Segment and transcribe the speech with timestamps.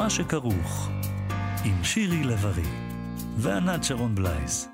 [0.00, 0.88] מה שכרוך,
[1.64, 2.62] עם שירי לב-ארי
[3.36, 4.68] וענת שרון בלייס.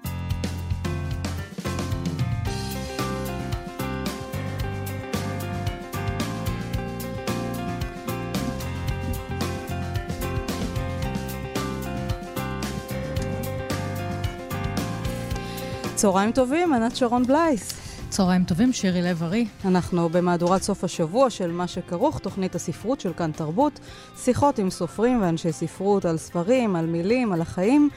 [15.95, 17.86] צהריים טובים, ענת שרון בלייס.
[18.11, 19.46] צהריים טובים, שירי לב-ארי.
[19.65, 23.81] אנחנו במהדורת סוף השבוע של מה שכרוך, תוכנית הספרות של כאן תרבות,
[24.17, 27.89] שיחות עם סופרים ואנשי ספרות על ספרים, על מילים, על החיים.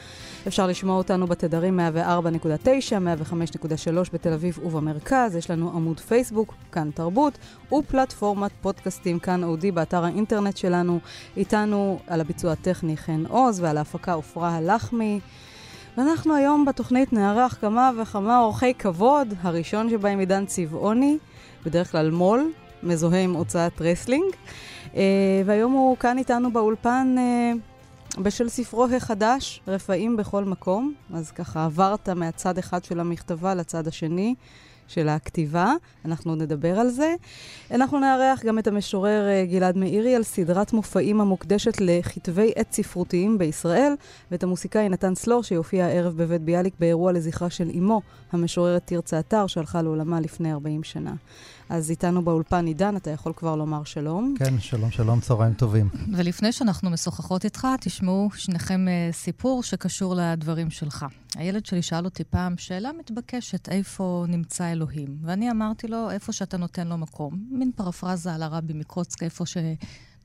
[0.48, 1.82] אפשר לשמוע אותנו בתדרים 104.9,
[2.92, 5.36] 105.3 בתל אביב ובמרכז.
[5.36, 7.38] יש לנו עמוד פייסבוק, כאן תרבות,
[7.74, 11.00] ופלטפורמת פודקאסטים, כאן אודי, באתר האינטרנט שלנו.
[11.38, 15.20] איתנו על הביצוע הטכני חן עוז ועל ההפקה עפרה הלחמי.
[16.00, 21.18] ואנחנו היום בתוכנית נארח כמה וכמה אורחי כבוד, הראשון שבהם עידן צבעוני,
[21.66, 22.52] בדרך כלל מו"ל,
[22.84, 24.34] מזוהה עם הוצאת רסלינג,
[24.96, 25.02] אה,
[25.46, 27.52] והיום הוא כאן איתנו באולפן אה,
[28.22, 34.36] בשל ספרו החדש, רפאים בכל מקום, אז ככה עברת מהצד אחד של המכתבה לצד השני.
[34.90, 35.74] של הכתיבה,
[36.06, 37.16] אנחנו נדבר על זה.
[37.72, 43.38] אנחנו נארח גם את המשורר אה, גלעד מאירי על סדרת מופעים המוקדשת לכתבי עת ספרותיים
[43.38, 43.94] בישראל,
[44.32, 48.02] ואת המוסיקאי נתן סלור שיופיע הערב בבית ביאליק באירוע לזכרה של אמו,
[48.32, 51.14] המשוררת תרצה אתר, שהלכה לעולמה לפני 40 שנה.
[51.70, 54.36] אז איתנו באולפן עידן, אתה יכול כבר לומר שלום.
[54.40, 55.90] כן, שלום, שלום, צהריים טובים.
[56.14, 61.06] ולפני שאנחנו משוחחות איתך, תשמעו שניכם uh, סיפור שקשור לדברים שלך.
[61.36, 65.18] הילד שלי שאל אותי פעם שאלה מתבקשת, איפה נמצא אלוהים?
[65.22, 67.40] ואני אמרתי לו, איפה שאתה נותן לו מקום.
[67.52, 69.58] מין פרפרזה על הרבי מקוצק, איפה, ש...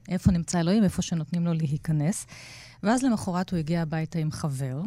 [0.08, 2.26] איפה נמצא אלוהים, איפה שנותנים לו להיכנס.
[2.82, 4.80] ואז למחרת הוא הגיע הביתה עם חבר.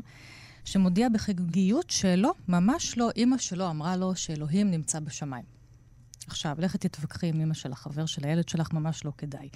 [0.66, 5.57] שמודיע בחגיגיות שלא, ממש לא, אימא שלו אמרה לו שאלוהים נמצא בשמיים.
[6.28, 9.50] עכשיו, לכי תתווכחי עם אמא של החבר של הילד שלך, ממש לא כדאי.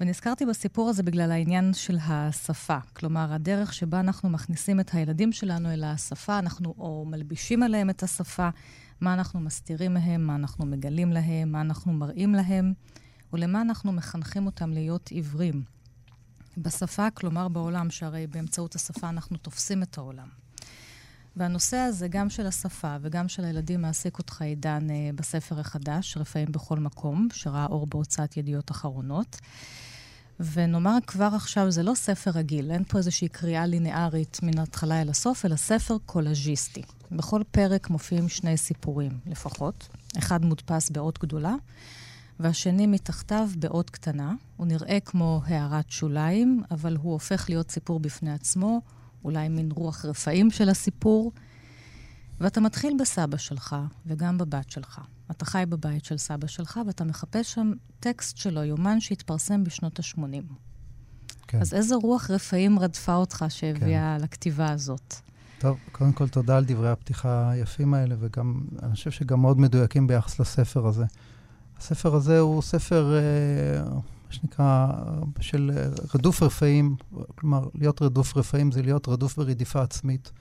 [0.00, 2.78] ונזכרתי בסיפור הזה בגלל העניין של השפה.
[2.92, 8.02] כלומר, הדרך שבה אנחנו מכניסים את הילדים שלנו אל השפה, אנחנו או מלבישים עליהם את
[8.02, 8.48] השפה,
[9.00, 12.72] מה אנחנו מסתירים מהם, מה אנחנו מגלים להם, מה אנחנו מראים להם,
[13.32, 15.62] ולמה אנחנו מחנכים אותם להיות עיוורים.
[16.56, 20.41] בשפה, כלומר בעולם, שהרי באמצעות השפה אנחנו תופסים את העולם.
[21.36, 26.52] והנושא הזה, גם של השפה וגם של הילדים, מעסיק אותך, עידן, אה, בספר החדש, רפאים
[26.52, 29.40] בכל מקום, שראה אור בהוצאת ידיעות אחרונות.
[30.40, 35.08] ונאמר כבר עכשיו, זה לא ספר רגיל, אין פה איזושהי קריאה לינארית מן ההתחלה אל
[35.08, 36.82] הסוף, אלא ספר קולאז'יסטי.
[37.12, 39.88] בכל פרק מופיעים שני סיפורים לפחות.
[40.18, 41.54] אחד מודפס באות גדולה,
[42.40, 44.32] והשני מתחתיו באות קטנה.
[44.56, 48.80] הוא נראה כמו הערת שוליים, אבל הוא הופך להיות סיפור בפני עצמו.
[49.24, 51.32] אולי מין רוח רפאים של הסיפור.
[52.40, 55.00] ואתה מתחיל בסבא שלך, וגם בבת שלך.
[55.30, 60.54] אתה חי בבית של סבא שלך, ואתה מחפש שם טקסט שלו, יומן שהתפרסם בשנות ה-80.
[61.46, 61.60] כן.
[61.60, 64.24] אז איזה רוח רפאים רדפה אותך שהביאה כן.
[64.24, 65.14] לכתיבה הזאת?
[65.58, 70.06] טוב, קודם כל תודה על דברי הפתיחה היפים האלה, וגם, אני חושב שגם מאוד מדויקים
[70.06, 71.04] ביחס לספר הזה.
[71.78, 73.82] הספר הזה הוא ספר, אה,
[74.32, 74.86] שנקרא,
[75.40, 75.70] של
[76.14, 76.96] רדוף רפאים,
[77.34, 80.32] כלומר, להיות רדוף רפאים זה להיות רדוף ברדיפה עצמית.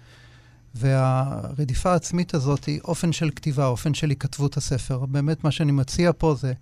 [0.75, 5.05] והרדיפה העצמית הזאת היא אופן של כתיבה, אופן של היכתבות הספר.
[5.05, 6.53] באמת מה שאני מציע פה זה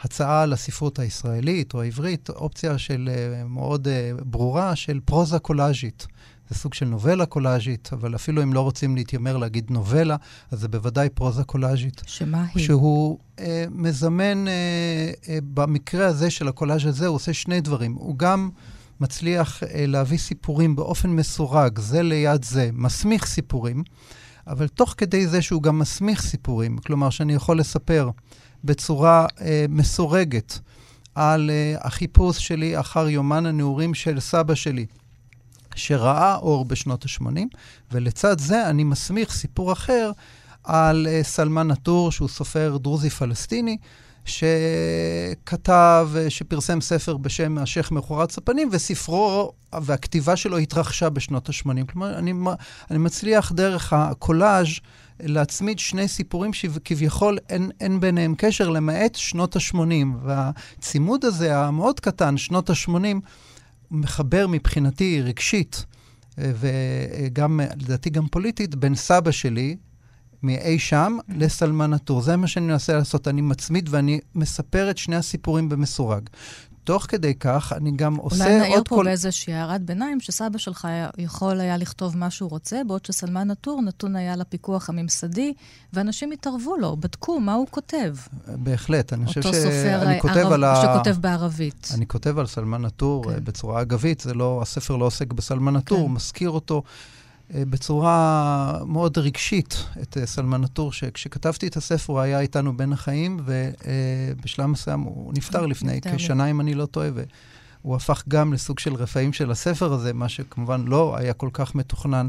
[0.00, 6.06] הצעה לספרות הישראלית או העברית, אופציה של uh, מאוד uh, ברורה של פרוזה קולאז'ית.
[6.48, 10.16] זה סוג של נובלה קולאז'ית, אבל אפילו אם לא רוצים להתיימר להגיד נובלה,
[10.50, 12.02] אז זה בוודאי פרוזה קולאז'ית.
[12.06, 12.64] שמה היא?
[12.64, 14.52] שהוא אה, מזמן, אה,
[15.28, 17.92] אה, במקרה הזה של הקולאז' הזה, הוא עושה שני דברים.
[17.92, 18.50] הוא גם
[19.00, 23.82] מצליח אה, להביא סיפורים באופן מסורג, זה ליד זה, מסמיך סיפורים,
[24.46, 28.10] אבל תוך כדי זה שהוא גם מסמיך סיפורים, כלומר שאני יכול לספר
[28.64, 30.58] בצורה אה, מסורגת
[31.14, 34.86] על אה, החיפוש שלי אחר יומן הנעורים של סבא שלי.
[35.78, 37.40] שראה אור בשנות ה-80,
[37.92, 40.10] ולצד זה אני מסמיך סיפור אחר
[40.64, 43.76] על uh, סלמן נטור, שהוא סופר דרוזי-פלסטיני,
[44.24, 49.52] שכתב, uh, שפרסם ספר בשם השייח' מחורץ הפנים, וספרו
[49.82, 51.92] והכתיבה שלו התרחשה בשנות ה-80.
[51.92, 52.32] כלומר, אני,
[52.90, 54.66] אני מצליח דרך הקולאז'
[55.20, 59.78] להצמיד שני סיפורים שכביכול אין, אין ביניהם קשר, למעט שנות ה-80.
[60.22, 63.16] והצימוד הזה, המאוד קטן, שנות ה-80,
[63.90, 65.84] מחבר מבחינתי רגשית,
[66.38, 69.76] אה, וגם, לדעתי גם פוליטית, בין סבא שלי,
[70.42, 71.32] מאי שם, mm.
[71.36, 72.22] לסלמן הטור.
[72.22, 73.28] זה מה שאני מנסה לעשות.
[73.28, 76.28] אני מצמיד ואני מספר את שני הסיפורים במסורג.
[76.88, 78.54] ותוך כדי כך אני גם עושה עוד כל...
[78.54, 79.04] אולי נעיר פה כל...
[79.04, 80.88] באיזושהי הערת ביניים, שסבא שלך
[81.18, 85.52] יכול היה לכתוב מה שהוא רוצה, בעוד שסלמן נטור נתון היה לפיקוח הממסדי,
[85.92, 88.16] ואנשים התערבו לו, בדקו מה הוא כותב.
[88.46, 90.52] בהחלט, אני חושב שאני כותב ערב...
[90.52, 90.82] על ה...
[90.82, 91.88] שכותב בערבית.
[91.94, 93.44] אני כותב על סלמן נטור כן.
[93.44, 96.02] בצורה אגבית, זה לא, הספר לא עוסק בסלמן נטור, כן.
[96.02, 96.82] הוא מזכיר אותו.
[97.54, 102.92] אה, בצורה מאוד רגשית את אה, סלמן נטור, שכשכתבתי את הספר הוא היה איתנו בין
[102.92, 108.78] החיים, ובשלב מסוים הוא נפטר לפני כשנה, אם אני לא טועה, והוא הפך גם לסוג
[108.78, 112.28] של רפאים של הספר הזה, מה שכמובן לא היה כל כך מתוכנן.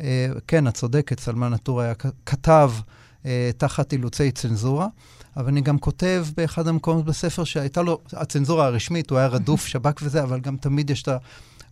[0.00, 1.94] אה, כן, את צודקת, סלמן נטור היה
[2.26, 2.72] כתב
[3.58, 4.86] תחת אילוצי צנזורה.
[5.36, 10.00] אבל אני גם כותב באחד המקומות בספר שהייתה לו, הצנזורה הרשמית, הוא היה רדוף שב"כ
[10.02, 11.16] וזה, אבל גם תמיד יש את ה...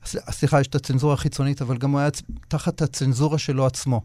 [0.07, 2.09] סליחה, יש את הצנזורה החיצונית, אבל גם הוא היה
[2.49, 4.01] תחת הצנזורה שלו עצמו.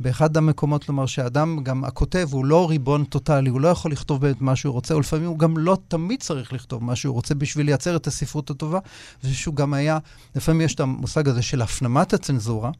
[0.00, 4.40] באחד המקומות כלומר שהאדם, גם הכותב, הוא לא ריבון טוטאלי, הוא לא יכול לכתוב באמת
[4.40, 7.96] מה שהוא רוצה, ולפעמים הוא גם לא תמיד צריך לכתוב מה שהוא רוצה בשביל לייצר
[7.96, 8.78] את הספרות הטובה,
[9.24, 9.98] ושהוא גם היה,
[10.36, 12.70] לפעמים יש את המושג הזה של הפנמת הצנזורה,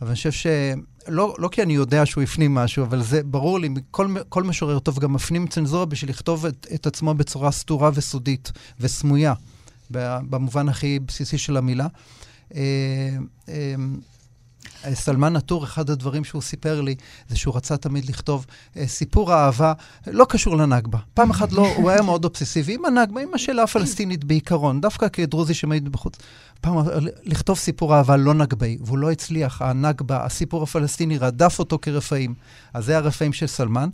[0.00, 0.46] אבל אני חושב ש...
[1.08, 4.78] לא, לא כי אני יודע שהוא הפנים משהו, אבל זה ברור לי, כל, כל משורר
[4.78, 9.34] טוב גם מפנים צנזורה בשביל לכתוב את, את עצמו בצורה סתורה וסודית וסמויה.
[9.90, 11.86] במובן הכי בסיסי של המילה.
[12.54, 12.60] אה,
[13.48, 16.94] אה, סלמן נטור, אחד הדברים שהוא סיפר לי,
[17.28, 18.46] זה שהוא רצה תמיד לכתוב
[18.76, 19.72] אה, סיפור אהבה,
[20.06, 20.98] לא קשור לנכבה.
[21.14, 25.54] פעם אחת לא, הוא היה מאוד אובססיבי עם הנכבה, עם השאלה הפלסטינית בעיקרון, דווקא כדרוזי
[25.54, 26.16] שמעיד בחוץ.
[26.60, 26.76] פעם,
[27.24, 29.62] לכתוב סיפור אהבה לא נגבי, והוא לא הצליח.
[29.62, 32.34] הנכבה, הסיפור הפלסטיני רדף אותו כרפאים.
[32.74, 33.88] אז זה הרפאים של סלמן.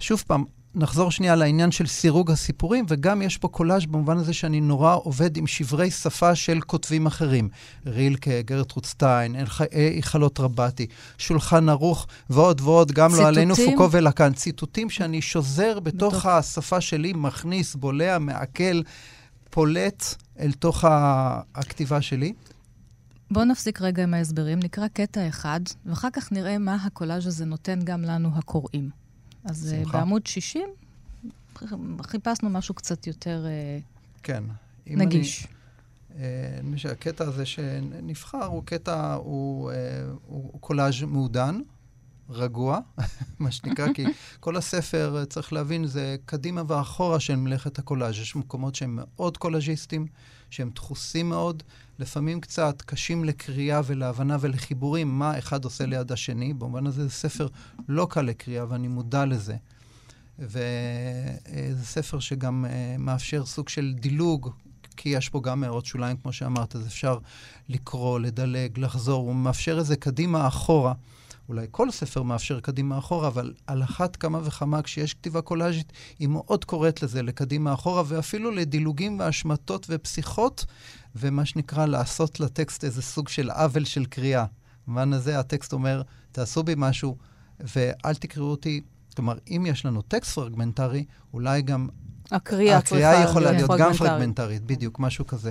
[0.00, 0.44] שוב פעם,
[0.74, 5.36] נחזור שנייה לעניין של סירוג הסיפורים, וגם יש פה קולאז' במובן הזה שאני נורא עובד
[5.36, 7.48] עם שברי שפה של כותבים אחרים.
[7.86, 9.36] רילקה, גרטרוד סטיין,
[9.72, 10.86] היכלות רבתי,
[11.18, 13.24] שולחן ערוך ועוד ועוד, גם ציטוטים.
[13.24, 14.32] לא עלינו פוקו ולקן.
[14.32, 18.82] ציטוטים שאני שוזר בתוך בתוך השפה שלי, מכניס, בולע, מעכל,
[19.50, 20.84] פולט אל תוך
[21.54, 22.32] הכתיבה שלי.
[23.30, 27.78] בואו נפסיק רגע עם ההסברים, נקרא קטע אחד, ואחר כך נראה מה הקולאז' הזה נותן
[27.84, 28.97] גם לנו, הקוראים.
[29.48, 30.68] אז uh, בעמוד 60
[32.02, 34.44] חיפשנו משהו קצת יותר uh, כן.
[34.86, 35.46] נגיש.
[36.16, 39.74] אני חושב uh, שהקטע הזה שנבחר הוא קטע, הוא, uh,
[40.26, 41.60] הוא קולאז' מעודן,
[42.30, 42.78] רגוע,
[43.38, 44.04] מה שנקרא, כי
[44.40, 48.18] כל הספר, צריך להבין, זה קדימה ואחורה של מלאכת הקולאז'.
[48.18, 50.06] יש מקומות שהם מאוד קולאז'יסטים,
[50.50, 51.62] שהם דחוסים מאוד,
[51.98, 56.54] לפעמים קצת קשים לקריאה ולהבנה ולחיבורים, מה אחד עושה ליד השני.
[56.54, 57.48] במובן הזה זה ספר
[57.88, 59.56] לא קל לקריאה, ואני מודע לזה.
[60.38, 64.50] וזה ספר שגם uh, מאפשר סוג של דילוג,
[64.96, 67.18] כי יש פה גם הערות שוליים, כמו שאמרת, אז אפשר
[67.68, 70.92] לקרוא, לדלג, לחזור, הוא מאפשר איזה קדימה-אחורה.
[71.48, 76.64] אולי כל ספר מאפשר קדימה-אחורה, אבל על אחת כמה וכמה, כשיש כתיבה קולאז'ית, היא מאוד
[76.64, 80.66] קוראת לזה לקדימה-אחורה, ואפילו לדילוגים והשמטות ופסיכות,
[81.14, 84.44] ומה שנקרא לעשות לטקסט איזה סוג של עוול של קריאה.
[84.86, 86.02] במובן הזה הטקסט אומר,
[86.32, 87.16] תעשו בי משהו,
[87.60, 88.80] ואל תקראו אותי.
[89.16, 91.88] כלומר, אם יש לנו טקסט פרגמנטרי, אולי גם...
[92.76, 95.50] הקריאה להיות יכולה להיות גם פרגמנטרית, בדיוק, משהו כזה.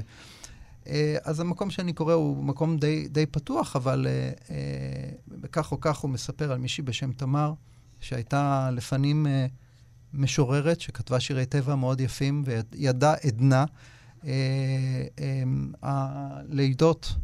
[0.90, 5.80] אה, אז המקום שאני קורא הוא מקום די, די פתוח, אבל אה, אה, בכך או
[5.82, 7.54] כך הוא מספר על מישהי בשם תמר,
[8.00, 9.28] שהייתה לפנים
[10.14, 13.66] משוררת, שכתבה שירי טבע מאוד יפים, וידעה עדנה.
[15.84, 17.16] הלידות,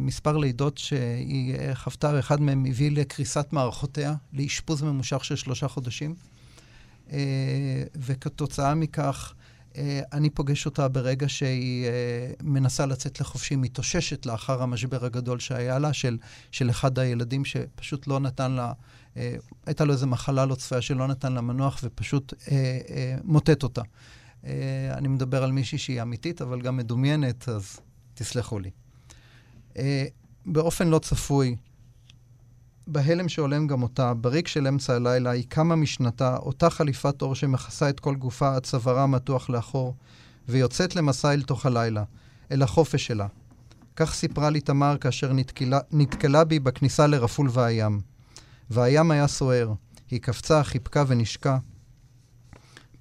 [0.00, 6.14] מספר לידות שהיא חוותה, ואחד מהם הביא לקריסת מערכותיה, לאשפוז ממושך של שלושה חודשים.
[7.94, 9.34] וכתוצאה מכך,
[10.12, 11.90] אני פוגש אותה ברגע שהיא אה,
[12.42, 16.18] מנסה לצאת לחופשי, מתאוששת לאחר המשבר הגדול שהיה לה, של,
[16.50, 18.72] של אחד הילדים שפשוט לא נתן לה,
[19.16, 22.34] אה, הייתה לו איזו מחלה לא צפויה שלא נתן לה מנוח ופשוט
[23.24, 23.82] מוטט אותה.
[24.90, 27.80] אני מדבר על מישהי שהיא אמיתית, אבל גם מדומיינת, אז
[28.14, 28.70] תסלחו לי.
[30.46, 31.56] באופן לא צפוי,
[32.86, 37.88] בהלם שהולם גם אותה, בריק של אמצע הלילה, היא קמה משנתה, אותה חליפת אור שמכסה
[37.88, 39.94] את כל גופה עד צווארה מתוח לאחור,
[40.48, 42.04] ויוצאת למסע אל תוך הלילה,
[42.52, 43.26] אל החופש שלה.
[43.96, 48.00] כך סיפרה לי תמר כאשר נתקלה, נתקלה בי בכניסה לרפול והים.
[48.70, 49.72] והים היה סוער.
[50.10, 51.58] היא קפצה, חיבקה ונשקה.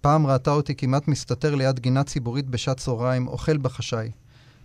[0.01, 4.11] פעם ראתה אותי כמעט מסתתר ליד גינה ציבורית בשעת צהריים, אוכל בחשאי.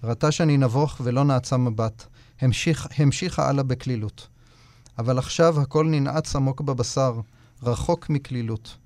[0.05, 2.07] ראתה שאני נבוך ולא נעצה מבט.
[2.41, 4.29] המשיך, המשיכה הלאה בקלילות.
[5.01, 7.21] אבל עכשיו הכל ננעץ עמוק בבשר,
[7.63, 8.77] רחוק מקלילות.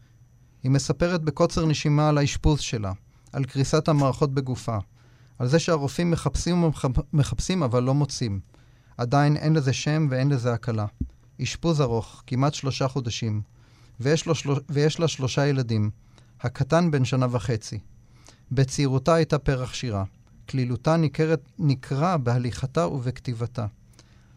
[0.62, 2.92] היא מספרת בקוצר נשימה על האשפוז שלה,
[3.32, 4.78] על קריסת המערכות בגופה,
[5.38, 6.70] על זה שהרופאים מחפשים
[7.12, 8.40] ומחפשים אבל לא מוצאים.
[8.96, 10.86] עדיין אין לזה שם ואין לזה הקלה.
[11.42, 13.42] אשפוז ארוך, כמעט שלושה חודשים,
[14.00, 14.50] ויש, לו של...
[14.68, 15.90] ויש לה שלושה ילדים,
[16.40, 17.78] הקטן בן שנה וחצי.
[18.52, 20.04] בצעירותה הייתה פרח שירה.
[20.48, 23.66] כלילותה ניכרת, ניכרה בהליכתה ובכתיבתה.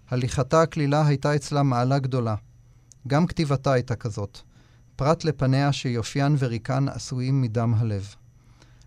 [0.09, 2.35] הליכתה הקלילה הייתה אצלה מעלה גדולה.
[3.07, 4.39] גם כתיבתה הייתה כזאת,
[4.95, 8.15] פרט לפניה שיופיין וריקן עשויים מדם הלב.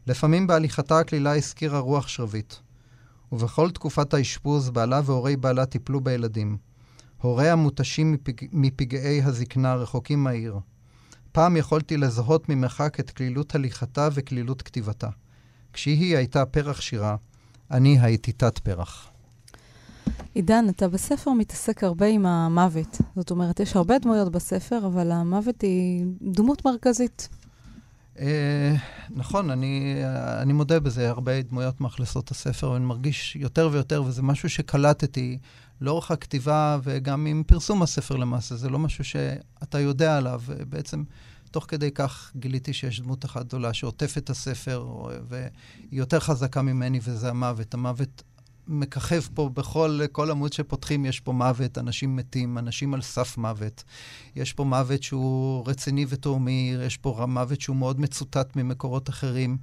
[0.06, 2.54] לפעמים בהליכתה הקלילה הזכירה רוח שרביט.
[3.32, 6.56] ובכל תקופת האשפוז בעלה והורי בעלה טיפלו בילדים.
[7.20, 8.46] הוריה מותשים מפג...
[8.52, 10.58] מפגעי הזקנה רחוקים מהעיר.
[11.32, 15.08] פעם יכולתי לזהות ממרחק את כלילות הליכתה וכלילות כתיבתה.
[15.72, 17.16] כשהיא הייתה פרח שירה,
[17.70, 19.10] אני הייתי תת-פרח.
[20.34, 22.99] עידן, אתה בספר מתעסק הרבה עם המוות.
[23.16, 27.28] זאת אומרת, יש הרבה דמויות בספר, אבל המוות היא דמות מרכזית.
[28.18, 28.75] אה,
[29.10, 30.02] נכון, אני,
[30.42, 35.38] אני מודה בזה, הרבה דמויות מאכלסות הספר, ואני מרגיש יותר ויותר, וזה משהו שקלטתי
[35.80, 38.56] לאורך הכתיבה וגם עם פרסום הספר למעשה.
[38.56, 40.40] זה לא משהו שאתה יודע עליו.
[40.68, 41.04] בעצם,
[41.50, 44.87] תוך כדי כך גיליתי שיש דמות אחת גדולה שעוטפת את הספר,
[45.28, 45.49] והיא
[45.92, 47.75] יותר חזקה ממני, וזה המוות.
[47.75, 48.22] המוות
[48.70, 53.84] מככב פה בכל כל עמוד שפותחים, יש פה מוות, אנשים מתים, אנשים על סף מוות.
[54.36, 59.58] יש פה מוות שהוא רציני ותאומי, יש פה מוות שהוא מאוד מצוטט ממקורות אחרים.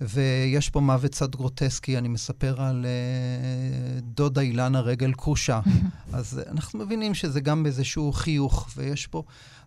[0.00, 5.60] ויש פה מוות קצת גרוטסקי, אני מספר על uh, דודה אילנה רגל כושה.
[6.12, 9.22] אז אנחנו מבינים שזה גם באיזשהו חיוך, ויש פה,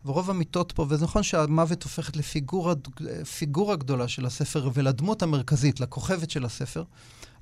[0.06, 6.46] ורוב המיטות פה, וזה נכון שהמוות הופכת לפיגורה גדולה של הספר ולדמות המרכזית, לכוכבת של
[6.46, 6.84] הספר.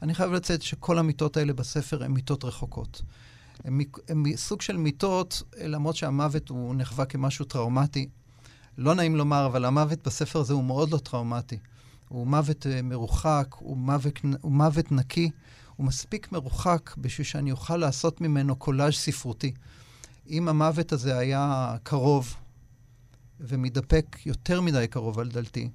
[0.02, 3.02] אני חייב לצאת שכל המיטות האלה בספר הן מיטות רחוקות.
[4.08, 8.10] הן סוג של מיטות, למרות שהמוות הוא נחווה כמשהו טראומטי.
[8.78, 11.58] לא נעים לומר, אבל המוות בספר הזה הוא מאוד לא טראומטי.
[12.08, 15.30] הוא מוות uh, מרוחק, הוא מוות, הוא מוות נקי,
[15.76, 19.54] הוא מספיק מרוחק בשביל שאני אוכל לעשות ממנו קולאז' ספרותי.
[20.30, 22.36] אם המוות הזה היה קרוב
[23.42, 25.70] ומתדפק יותר מדי קרוב על דלתי,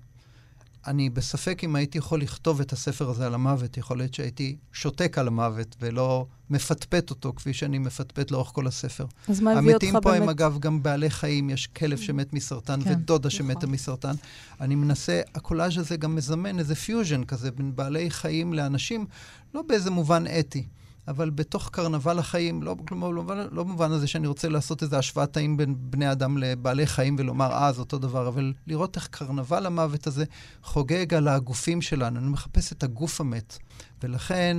[0.87, 3.77] אני בספק אם הייתי יכול לכתוב את הספר הזה על המוות.
[3.77, 9.07] יכול להיות שהייתי שותק על המוות ולא מפטפט אותו כפי שאני מפטפט לאורך כל הספר.
[9.29, 9.95] אז מה הביא אותך באמת?
[9.95, 13.31] המתים פה הם אגב גם בעלי חיים, יש כלב שמת מסרטן כן, ודודה נכון.
[13.31, 14.15] שמתה מסרטן.
[14.61, 19.07] אני מנסה, הקולאז' הזה גם מזמן איזה פיוז'ן כזה בין בעלי חיים לאנשים,
[19.55, 20.67] לא באיזה מובן אתי.
[21.09, 25.33] אבל בתוך קרנבל החיים, לא, כלומר, לא, לא במובן הזה שאני רוצה לעשות איזו השוואת
[25.33, 29.67] תאים בין בני אדם לבעלי חיים ולומר, אה, זה אותו דבר, אבל לראות איך קרנבל
[29.67, 30.25] המוות הזה
[30.63, 32.19] חוגג על הגופים שלנו.
[32.19, 33.59] אני מחפש את הגוף המת.
[34.03, 34.57] ולכן,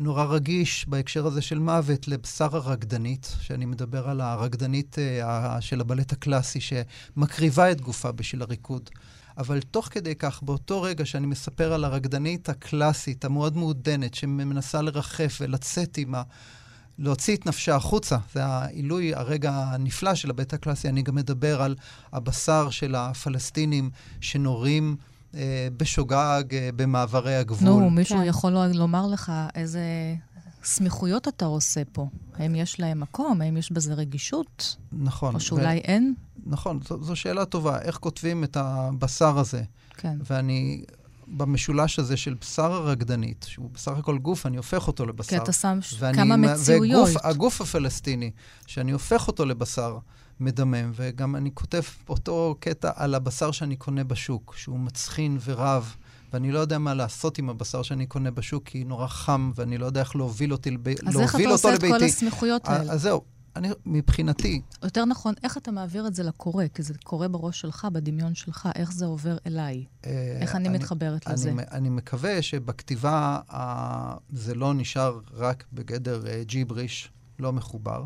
[0.00, 6.12] נורא רגיש בהקשר הזה של מוות לבשר הרקדנית, שאני מדבר על הרקדנית אה, של הבלט
[6.12, 8.90] הקלאסי, שמקריבה את גופה בשביל הריקוד.
[9.40, 15.38] אבל תוך כדי כך, באותו רגע שאני מספר על הרקדנית הקלאסית, המאוד מעודנת, שמנסה לרחף
[15.40, 16.22] ולצאת עם ה...
[16.98, 20.88] להוציא את נפשה החוצה, זה העילוי, הרגע הנפלא של הבית הקלאסי.
[20.88, 21.74] אני גם מדבר על
[22.12, 24.96] הבשר של הפלסטינים שנורים
[25.34, 27.68] אה, בשוגג אה, במעברי הגבול.
[27.68, 28.24] נו, מישהו כן.
[28.24, 29.80] יכול לומר לך איזה
[30.64, 32.08] סמיכויות אתה עושה פה?
[32.34, 33.40] האם יש להם מקום?
[33.40, 34.76] האם יש בזה רגישות?
[34.92, 35.34] נכון.
[35.34, 35.80] או שאולי ו...
[35.80, 36.14] אין?
[36.46, 37.78] נכון, זו, זו שאלה טובה.
[37.82, 39.62] איך כותבים את הבשר הזה?
[39.96, 40.18] כן.
[40.24, 40.84] ואני,
[41.28, 45.28] במשולש הזה של בשר הרקדנית, שהוא בסך הכל גוף, אני הופך אותו לבשר.
[45.28, 47.08] כי אתה שם ואני, כמה מציאויות.
[47.08, 48.30] וגוף, הגוף הפלסטיני,
[48.66, 49.98] שאני הופך אותו לבשר
[50.40, 55.94] מדמם, וגם אני כותב אותו קטע על הבשר שאני קונה בשוק, שהוא מצחין ורב.
[56.32, 59.86] ואני לא יודע מה לעשות עם הבשר שאני קונה בשוק, כי נורא חם, ואני לא
[59.86, 61.06] יודע איך להוביל אותי לביתי.
[61.06, 62.92] אז איך אתה עושה את כל הסמיכויות האלה?
[62.92, 63.22] אז זהו,
[63.56, 64.62] אני, מבחינתי...
[64.82, 66.64] יותר נכון, איך אתה מעביר את זה לקורא?
[66.74, 69.84] כי זה קורה בראש שלך, בדמיון שלך, איך זה עובר אליי?
[70.06, 71.50] אה, איך אני, אני מתחברת אני, לזה?
[71.50, 78.04] אני, אני מקווה שבכתיבה אה, זה לא נשאר רק בגדר אה, ג'יבריש, לא מחובר,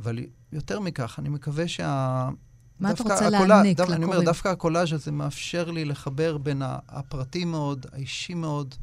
[0.00, 0.18] אבל
[0.52, 2.28] יותר מכך, אני מקווה שה...
[2.80, 4.02] מה אתה רוצה הקולה, להעניק לקוראים?
[4.02, 8.74] אני אומר, דווקא הקולאז' הזה מאפשר לי לחבר בין הפרטי מאוד, האישי מאוד,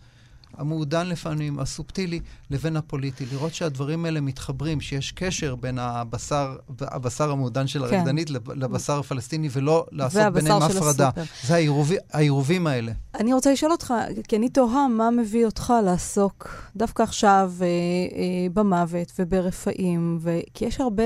[0.57, 2.19] המעודן לפעמים, הסובטילי,
[2.49, 3.25] לבין הפוליטי.
[3.31, 7.95] לראות שהדברים האלה מתחברים, שיש קשר בין הבשר, הבשר המעודן של כן.
[7.95, 11.09] הרקדנית לבשר הפלסטיני, ולא לעשות ביניהם הפרדה.
[11.43, 12.91] זה העירובי, העירובים האלה.
[13.19, 13.93] אני רוצה לשאול אותך,
[14.27, 20.39] כי אני תוהה מה מביא אותך לעסוק דווקא עכשיו אה, אה, במוות וברפאים, ו...
[20.53, 21.03] כי יש הרבה...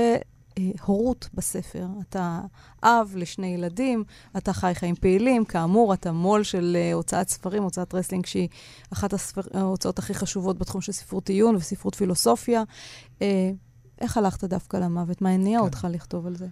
[0.58, 1.86] אה, הורות בספר.
[2.08, 2.40] אתה
[2.82, 4.04] אב לשני ילדים,
[4.36, 8.48] אתה חי חיים פעילים, כאמור, אתה מו"ל של אה, הוצאת ספרים, הוצאת רסלינג, שהיא
[8.92, 12.62] אחת הספר, ההוצאות הכי חשובות בתחום של ספרות עיון וספרות פילוסופיה.
[13.22, 13.50] אה,
[14.00, 15.22] איך הלכת דווקא למוות?
[15.22, 15.64] מה הניע כן.
[15.64, 16.46] אותך לכתוב על זה?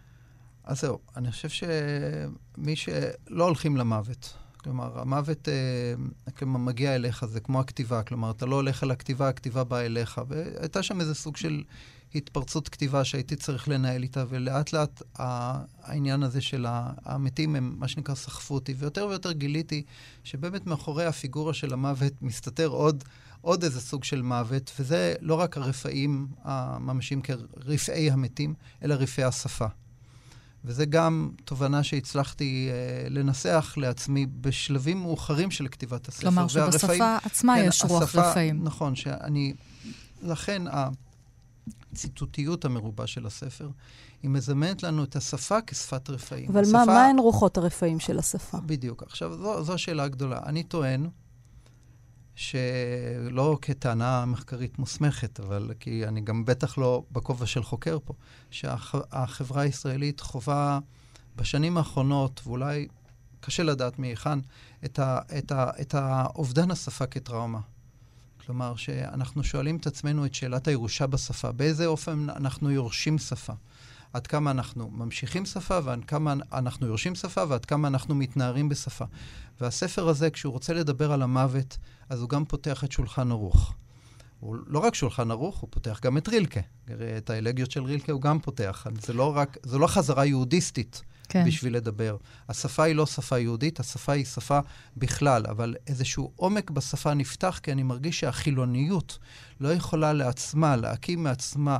[0.64, 7.60] אז זהו, אני חושב שמי שלא הולכים למוות, כלומר, המוות אה, מגיע אליך, זה כמו
[7.60, 11.62] הכתיבה, כלומר, אתה לא הולך אל הכתיבה, הכתיבה באה אליך, והייתה שם איזה סוג של
[12.14, 15.02] התפרצות כתיבה שהייתי צריך לנהל איתה, ולאט לאט
[15.82, 16.66] העניין הזה של
[17.04, 19.82] המתים הם, מה שנקרא, סחפו אותי, ויותר ויותר גיליתי
[20.24, 23.04] שבאמת מאחורי הפיגורה של המוות מסתתר עוד,
[23.40, 29.66] עוד איזה סוג של מוות, וזה לא רק הרפאים הממשיים כרפאי המתים, אלא רפאי השפה.
[30.64, 36.20] וזה גם תובנה שהצלחתי אה, לנסח לעצמי בשלבים מאוחרים של כתיבת הספר.
[36.20, 38.64] כלומר, שבשפה והרפאים, עצמה כן, יש רוח השפה, רפאים.
[38.64, 39.54] נכון, שאני...
[40.22, 40.62] לכן
[41.92, 43.68] הציטוטיות המרובה של הספר,
[44.22, 46.50] היא מזמנת לנו את השפה כשפת רפאים.
[46.50, 46.72] אבל השפה...
[46.72, 48.58] מה, מה הן רוחות הרפאים של השפה?
[48.66, 49.02] בדיוק.
[49.02, 50.40] עכשיו, זו, זו השאלה הגדולה.
[50.46, 51.08] אני טוען
[52.34, 58.14] שלא כטענה מחקרית מוסמכת, אבל כי אני גם בטח לא בכובע של חוקר פה,
[58.50, 60.78] שהחברה הישראלית חווה
[61.36, 62.88] בשנים האחרונות, ואולי
[63.40, 64.38] קשה לדעת מהיכן,
[64.84, 67.60] את, ה, את, ה, את האובדן השפה כטראומה.
[68.46, 73.52] כלומר, שאנחנו שואלים את עצמנו את שאלת הירושה בשפה, באיזה אופן אנחנו יורשים שפה.
[74.12, 79.04] עד כמה אנחנו ממשיכים שפה, ועד כמה אנחנו יורשים שפה, ועד כמה אנחנו מתנערים בשפה.
[79.60, 83.74] והספר הזה, כשהוא רוצה לדבר על המוות, אז הוא גם פותח את שולחן ערוך.
[84.40, 86.60] הוא לא רק שולחן ערוך, הוא פותח גם את רילקה.
[87.16, 88.86] את האלגיות של רילקה הוא גם פותח.
[89.00, 91.44] זה לא רק, זו לא חזרה יהודיסטית כן.
[91.46, 92.16] בשביל לדבר.
[92.48, 94.58] השפה היא לא שפה יהודית, השפה היא שפה
[94.96, 99.18] בכלל, אבל איזשהו עומק בשפה נפתח, כי אני מרגיש שהחילוניות
[99.60, 101.78] לא יכולה לעצמה, להקים מעצמה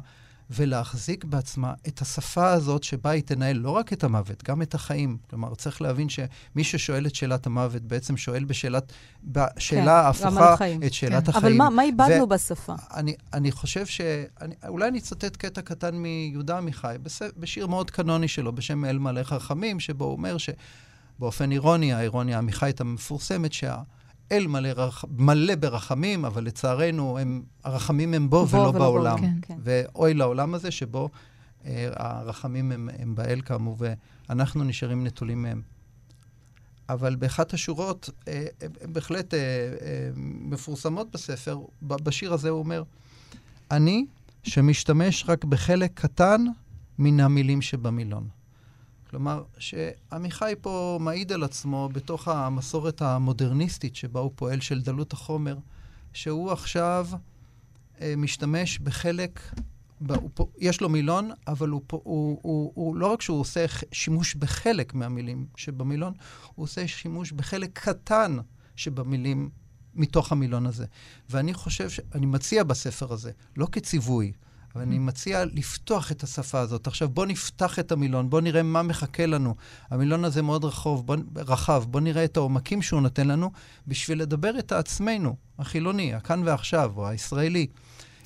[0.51, 5.17] ולהחזיק בעצמה את השפה הזאת שבה היא תנהל לא רק את המוות, גם את החיים.
[5.31, 8.93] כלומר, צריך להבין שמי ששואל את שאלת המוות בעצם שואל בשאלת,
[9.25, 10.55] בשאלה כן, ההפוכה
[10.87, 11.31] את שאלת כן.
[11.31, 11.45] החיים.
[11.45, 12.75] אבל מה, מה איבדנו ו- בשפה?
[12.95, 14.01] אני, אני חושב ש...
[14.41, 16.97] אני, אולי אני אצטט קטע קטן מיהודה עמיחי,
[17.37, 22.81] בשיר מאוד קנוני שלו בשם אל מלא חכמים, שבו הוא אומר שבאופן אירוני, האירוניה העמיחית
[22.81, 23.77] המפורסמת, שה...
[24.33, 25.05] אל מלא, רח...
[25.19, 29.17] מלא ברחמים, אבל לצערנו, הם, הרחמים הם בו, בו ולא, ולא בעולם.
[29.17, 29.57] בו, כן, כן.
[29.63, 31.09] ואוי לעולם הזה שבו
[31.65, 33.77] אה, הרחמים הם, הם באל כאמור,
[34.29, 35.63] ואנחנו נשארים נטולים מהם.
[36.89, 38.47] אבל באחת השורות, אה,
[38.81, 42.83] הן בהחלט אה, אה, מפורסמות בספר, בשיר הזה הוא אומר,
[43.71, 44.07] אני
[44.43, 46.45] שמשתמש רק בחלק קטן
[46.99, 48.29] מן המילים שבמילון.
[49.15, 55.57] כלומר, שעמיחי פה מעיד על עצמו בתוך המסורת המודרניסטית שבה הוא פועל של דלות החומר,
[56.13, 57.09] שהוא עכשיו
[58.01, 59.41] אה, משתמש בחלק,
[60.01, 64.35] ב, הוא, יש לו מילון, אבל הוא, הוא, הוא, הוא לא רק שהוא עושה שימוש
[64.35, 66.13] בחלק מהמילים שבמילון,
[66.55, 68.37] הוא עושה שימוש בחלק קטן
[68.77, 69.51] שבמילים
[69.95, 70.87] מתוך המילון הזה.
[71.31, 72.01] ואני חושב, ש...
[72.15, 74.33] אני מציע בספר הזה, לא כציווי,
[74.75, 76.87] אבל אני מציע לפתוח את השפה הזאת.
[76.87, 79.55] עכשיו, בוא נפתח את המילון, בוא נראה מה מחכה לנו.
[79.91, 83.51] המילון הזה מאוד רחוב, בוא, רחב, בוא נראה את העומקים שהוא נותן לנו,
[83.89, 87.67] בשביל לדבר את עצמנו, החילוני, הכאן ועכשיו, או הישראלי.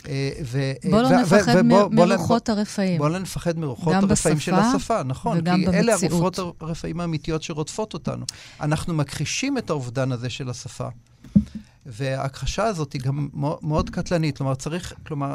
[0.08, 2.98] אה, ו, בוא לא נפחד ובוא, מרוחות הרפאים.
[2.98, 5.38] בוא לא נפחד מרוחות הרפאים של השפה, נכון.
[5.38, 5.84] וגם כי במציאות.
[5.84, 8.24] אלה הרוחות הרפאים האמיתיות שרודפות אותנו.
[8.60, 10.88] אנחנו מכחישים את האובדן הזה של השפה.
[11.86, 13.28] וההכחשה הזאת היא גם
[13.62, 14.38] מאוד קטלנית.
[14.38, 15.34] כלומר, צריך, כלומר,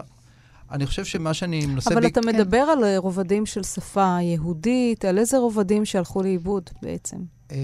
[0.74, 1.94] אני חושב שמה שאני מנסה...
[1.94, 2.06] אבל ב...
[2.06, 2.28] אתה כן.
[2.28, 7.18] מדבר על אה, רובדים של שפה יהודית, על איזה רובדים שהלכו לאיבוד בעצם?
[7.52, 7.58] אה,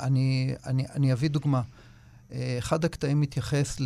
[0.00, 1.62] אני, אני, אני אביא דוגמה.
[2.32, 3.76] אה, אחד הקטעים מתייחס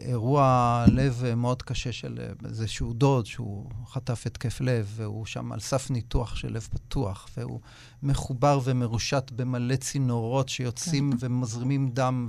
[0.00, 5.90] לאירוע לב מאוד קשה של איזשהו דוד שהוא חטף התקף לב, והוא שם על סף
[5.90, 7.60] ניתוח של לב פתוח, והוא
[8.02, 11.16] מחובר ומרושת במלא צינורות שיוצאים כן.
[11.20, 12.28] ומזרימים דם,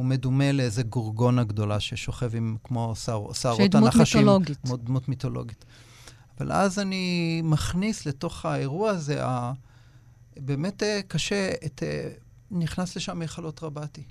[0.00, 4.04] הוא מדומה לאיזה גורגונה גדולה ששוכב עם כמו שערות הנחשים.
[4.04, 4.58] שהיא דמות מיתולוגית.
[4.84, 5.64] דמות מיתולוגית.
[6.38, 9.52] אבל אז אני מכניס לתוך האירוע הזה, ה...
[10.36, 11.82] באמת אה, קשה, את...
[11.82, 12.08] אה,
[12.50, 14.02] נכנס לשם היכלות רבתי.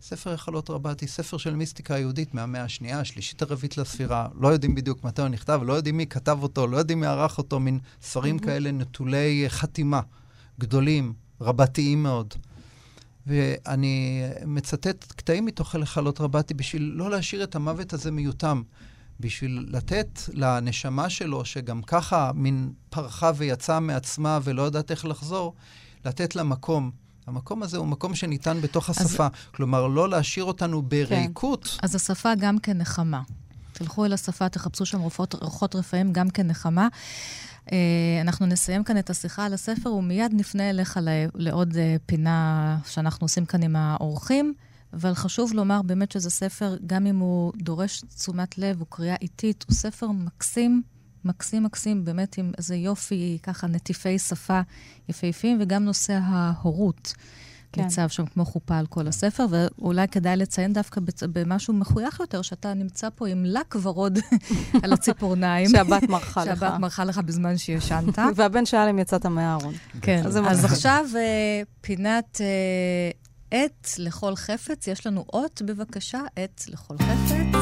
[0.00, 4.28] ספר היכלות רבתי, ספר של מיסטיקה יהודית מהמאה השנייה, השלישית הרביעית לספירה.
[4.40, 7.38] לא יודעים בדיוק מתי הוא נכתב, לא יודעים מי כתב אותו, לא יודעים מי ערך
[7.38, 10.00] אותו, מין ספרים כאלה נטולי חתימה,
[10.60, 12.34] גדולים, רבתיים מאוד.
[13.28, 18.62] ואני מצטט קטעים מתוך הלכלות רבתי בשביל לא להשאיר את המוות הזה מיותם,
[19.20, 25.54] בשביל לתת לנשמה שלו, שגם ככה מין פרחה ויצאה מעצמה ולא יודעת איך לחזור,
[26.04, 26.90] לתת לה מקום.
[27.26, 29.26] המקום הזה הוא מקום שניתן בתוך השפה.
[29.26, 29.30] אז...
[29.54, 31.64] כלומר, לא להשאיר אותנו בריקות.
[31.64, 31.78] כן.
[31.82, 33.22] אז השפה גם כנחמה.
[33.72, 36.88] תלכו אל השפה, תחפשו שם רוחות, רוחות רפאים גם כנחמה.
[37.72, 41.00] אה, אנחנו נסיים כאן את השיחה על הספר, ומיד נפנה אליך
[41.34, 44.54] לעוד אה, פינה שאנחנו עושים כאן עם האורחים.
[44.92, 49.64] אבל חשוב לומר באמת שזה ספר, גם אם הוא דורש תשומת לב, הוא קריאה איטית,
[49.68, 50.82] הוא ספר מקסים,
[51.24, 54.60] מקסים מקסים, באמת עם איזה יופי, ככה נטיפי שפה
[55.08, 57.14] יפהפים, וגם נושא ההורות.
[57.72, 57.82] כן.
[57.82, 61.00] ניצב שם כמו חופה על כל הספר, ואולי כדאי לציין דווקא
[61.32, 64.18] במשהו מחוייך יותר, שאתה נמצא פה עם לק ורוד
[64.82, 65.68] על הציפורניים.
[65.68, 66.60] שהבת מרחה לך.
[66.60, 68.18] שהבת מרחה לך בזמן שישנת.
[68.36, 69.74] והבן שאל אם יצאת מהארון.
[70.02, 73.10] כן, אז, אז עכשיו אה, פינת אה,
[73.50, 74.86] עט לכל חפץ.
[74.86, 77.57] יש לנו אות, בבקשה, עט לכל חפץ.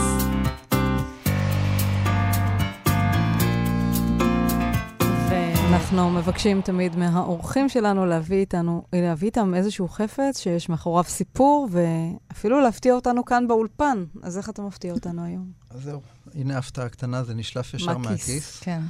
[5.87, 12.61] אנחנו מבקשים תמיד מהאורחים שלנו להביא איתנו, להביא איתם איזשהו חפץ שיש מאחוריו סיפור, ואפילו
[12.61, 14.05] להפתיע אותנו כאן באולפן.
[14.22, 15.51] אז איך אתה מפתיע אותנו היום?
[15.70, 16.01] אז זהו,
[16.35, 18.29] הנה הפתעה קטנה, זה נשלף ישר מהכיס.
[18.29, 18.81] מהכיס, כן.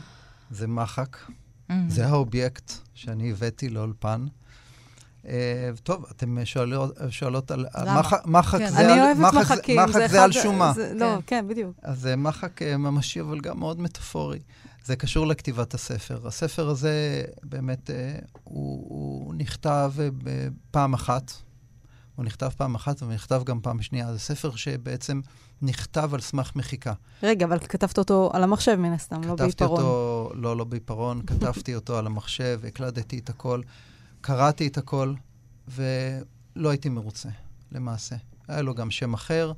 [0.51, 1.17] זה מחק.
[1.17, 1.73] Mm-hmm.
[1.89, 4.27] זה האובייקט שאני הבאתי לאולפן.
[5.23, 5.29] Uh,
[5.83, 7.67] טוב, אתם שואלות, שואלות על...
[7.75, 8.03] למה?
[8.25, 8.71] מחק כן.
[8.71, 8.91] זה על...
[8.91, 9.81] אני אוהבת מחקים.
[9.81, 10.73] מחק זה, זה על שומה.
[10.73, 11.21] זה, לא, כן.
[11.27, 11.73] כן, בדיוק.
[11.83, 14.39] אז מחק uh, ממשי, אבל גם מאוד מטאפורי.
[14.87, 16.27] זה קשור לכתיבת הספר.
[16.27, 20.09] הספר הזה באמת, אה, הוא, הוא נכתב אה,
[20.71, 21.33] פעם אחת.
[22.15, 24.13] הוא נכתב פעם אחת הוא נכתב גם פעם שנייה.
[24.13, 25.21] זה ספר שבעצם
[25.63, 26.93] נכתב על סמך מחיקה.
[27.23, 29.51] רגע, אבל כתבת אותו על המחשב מן הסתם, לא בעיפרון.
[29.51, 33.61] כתבתי אותו, לא, לא בעיפרון, כתבתי אותו על המחשב, הקלדתי את הכל,
[34.21, 35.15] קראתי את הכל,
[35.69, 37.29] ולא הייתי מרוצה,
[37.73, 38.17] למעשה.
[38.49, 39.53] היה לו גם שם אחר.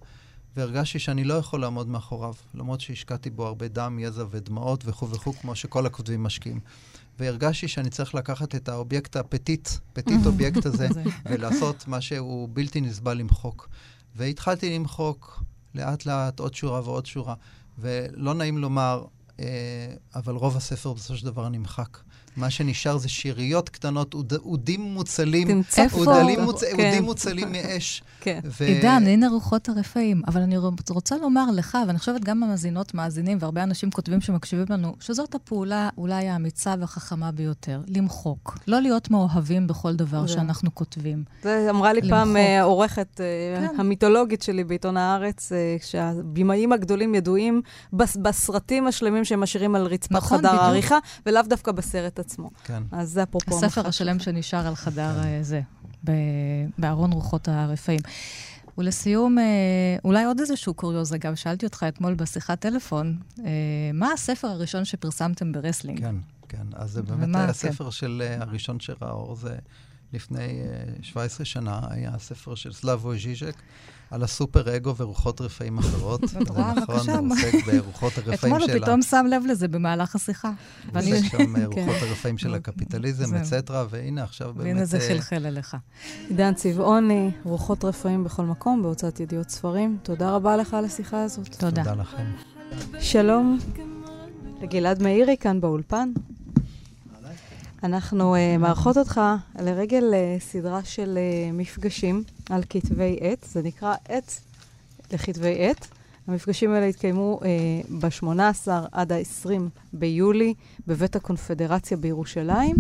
[0.59, 5.33] והרגשתי שאני לא יכול לעמוד מאחוריו, למרות שהשקעתי בו הרבה דם, יזע ודמעות וכו' וכו',
[5.33, 6.61] כמו שכל הכותבים משקיעים.
[7.19, 10.89] והרגשתי שאני צריך לקחת את האובייקט ה petit, petit אובייקט הזה,
[11.25, 13.69] ולעשות מה שהוא בלתי נסבל למחוק.
[14.17, 15.43] והתחלתי למחוק
[15.75, 17.35] לאט-לאט עוד שורה ועוד שורה,
[17.79, 19.05] ולא נעים לומר,
[19.41, 19.45] אה,
[20.15, 21.99] אבל רוב הספר בסופו של דבר נמחק.
[22.37, 25.63] מה שנשאר זה שיריות קטנות, אוד, אודים מוצלים.
[25.93, 26.65] אודלים מוצ...
[26.65, 26.87] כן.
[26.87, 28.03] אודים מוצלים מאש.
[28.21, 28.41] כן.
[28.45, 28.65] ו...
[28.65, 30.23] עידן, הנה רוחות הרפאים.
[30.27, 30.57] אבל אני
[30.91, 35.89] רוצה לומר לך, ואני חושבת גם המאזינות, מאזינים, והרבה אנשים כותבים שמקשיבים לנו, שזאת הפעולה
[35.99, 38.59] אולי האמיצה והחכמה ביותר, למחוק.
[38.69, 40.33] לא להיות מאוהבים בכל דבר זה.
[40.33, 41.25] שאנחנו כותבים.
[41.43, 42.19] זה אמרה לי למחוק.
[42.19, 43.81] פעם אה, עורכת אה, כן.
[43.81, 47.63] המיתולוגית שלי בעיתון הארץ, אה, שהבימאים הגדולים ידועים
[47.93, 52.28] בס, בסרטים השלמים שהם משאירים על רצפת נכון, חדר העריכה, ולאו דווקא בסרט עצמו.
[52.65, 52.83] כן.
[52.93, 55.43] אז זה אפרופו הספר השלם שנשאר על חדר כן.
[55.43, 55.61] זה,
[56.79, 58.01] בארון רוחות הרפאים.
[58.79, 59.45] ולסיום, אה,
[60.05, 63.45] אולי עוד איזשהו קוריוז, אגב, שאלתי אותך אתמול בשיחת טלפון, אה,
[63.95, 66.01] מה הספר הראשון שפרסמתם ברסלינג?
[66.01, 66.17] כן,
[66.49, 66.67] כן.
[66.73, 67.91] אז זה באמת היה הספר כן.
[67.91, 69.57] של אה, הראשון שראה אור, זה
[70.13, 70.61] לפני
[71.03, 73.55] 17 שנה, היה הספר של סלאבו ז'יז'ק.
[74.11, 76.21] על הסופר אגו ורוחות רפאים אחרות.
[76.29, 76.65] זה נכון,
[77.19, 78.57] הוא עוסק ברוחות הרפאים שלה.
[78.57, 80.51] אתמול הוא פתאום שם לב לזה במהלך השיחה.
[80.93, 81.89] הוא עוסק שם אה, כן.
[81.89, 84.67] רוחות הרפאים של הקפיטליזם, אצטרה, והנה עכשיו באמת...
[84.67, 85.77] והנה זה אה, חלחל אליך.
[86.29, 89.99] עידן צבעוני, רוחות רפאים בכל מקום, בהוצאת ידיעות ספרים.
[90.03, 91.57] תודה רבה לך על השיחה הזאת.
[91.57, 91.85] תודה.
[91.85, 92.25] תודה לכם.
[93.01, 93.59] שלום
[94.63, 96.13] לגלעד מאירי כאן באולפן.
[97.83, 99.21] אנחנו uh, מארחות אותך
[99.61, 103.47] לרגל uh, סדרה של uh, מפגשים על כתבי עת.
[103.53, 104.41] זה נקרא עת
[105.13, 105.89] לכתבי עת.
[106.29, 107.45] המפגשים האלה התקיימו uh,
[108.01, 109.49] ב-18 עד ה-20
[109.93, 110.55] ביולי
[110.87, 112.77] בבית הקונפדרציה בירושלים,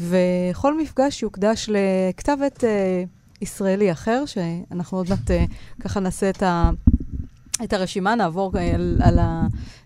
[0.00, 2.66] וכל מפגש יוקדש לכתב עת uh,
[3.42, 6.70] ישראלי אחר, שאנחנו עוד מעט uh, ככה נעשה את ה...
[7.64, 9.18] את הרשימה, נעבור אה, על, על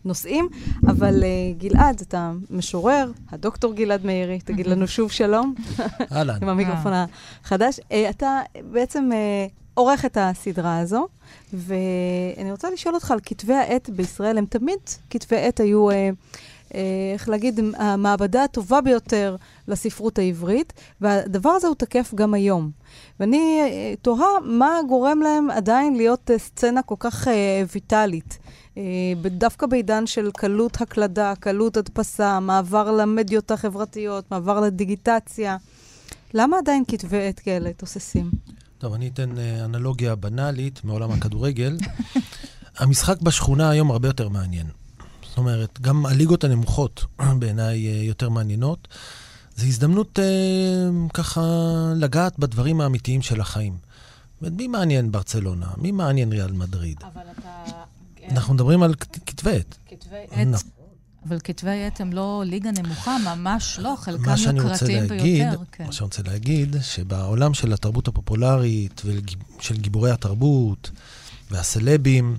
[0.04, 0.48] הנושאים.
[0.86, 5.54] אבל uh, גלעד, אתה משורר, הדוקטור גלעד מאירי, תגיד לנו שוב שלום.
[6.12, 6.38] אהלן.
[6.42, 6.92] עם המיקרופון
[7.42, 7.78] החדש.
[7.78, 11.06] Uh, אתה בעצם uh, עורך את הסדרה הזו,
[11.52, 14.38] ואני רוצה לשאול אותך על כתבי העת בישראל.
[14.38, 14.78] הם תמיד,
[15.10, 15.90] כתבי עת היו...
[15.90, 15.94] Uh,
[17.14, 19.37] איך להגיד, המעבדה הטובה ביותר
[19.68, 22.70] לספרות העברית, והדבר הזה הוא תקף גם היום.
[23.20, 28.38] ואני אה, תוהה מה גורם להם עדיין להיות אה, סצנה כל כך אה, ויטאלית.
[29.26, 35.57] דווקא בעידן של קלות הקלדה, קלות הדפסה, מעבר למדיות החברתיות, מעבר לדיגיטציה.
[36.35, 38.31] למה עדיין כתבי עת כאלה תוססים?
[38.79, 39.31] טוב, אני אתן
[39.64, 41.76] אנלוגיה בנאלית מעולם הכדורגל.
[42.79, 44.66] המשחק בשכונה היום הרבה יותר מעניין.
[45.37, 47.05] זאת אומרת, גם הליגות הנמוכות
[47.38, 48.88] בעיניי יותר מעניינות.
[49.57, 50.25] זו הזדמנות אה,
[51.14, 51.42] ככה
[51.96, 53.77] לגעת בדברים האמיתיים של החיים.
[54.42, 55.66] מי מעניין ברצלונה?
[55.77, 56.96] מי מעניין ריאל מדריד?
[57.12, 57.64] אבל אתה...
[58.31, 58.94] אנחנו מדברים על
[59.27, 59.79] כתבי עת.
[59.87, 60.46] כתבי עת.
[60.46, 60.70] נכון.
[61.29, 65.62] אבל כתבי עת הם לא ליגה נמוכה, ממש לא, חלקם יוקרתיים ביותר.
[65.72, 65.85] כן.
[65.87, 70.90] מה שאני רוצה להגיד, שבעולם של התרבות הפופולרית ושל גיבורי התרבות
[71.51, 72.37] והסלבים,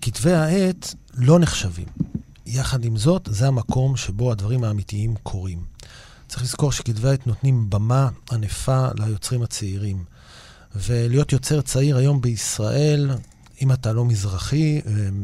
[0.00, 1.86] כתבי העת לא נחשבים.
[2.46, 5.64] יחד עם זאת, זה המקום שבו הדברים האמיתיים קורים.
[6.28, 10.04] צריך לזכור שכתבי עת נותנים במה ענפה ליוצרים הצעירים.
[10.74, 13.10] ולהיות יוצר צעיר היום בישראל,
[13.62, 14.80] אם אתה לא מזרחי,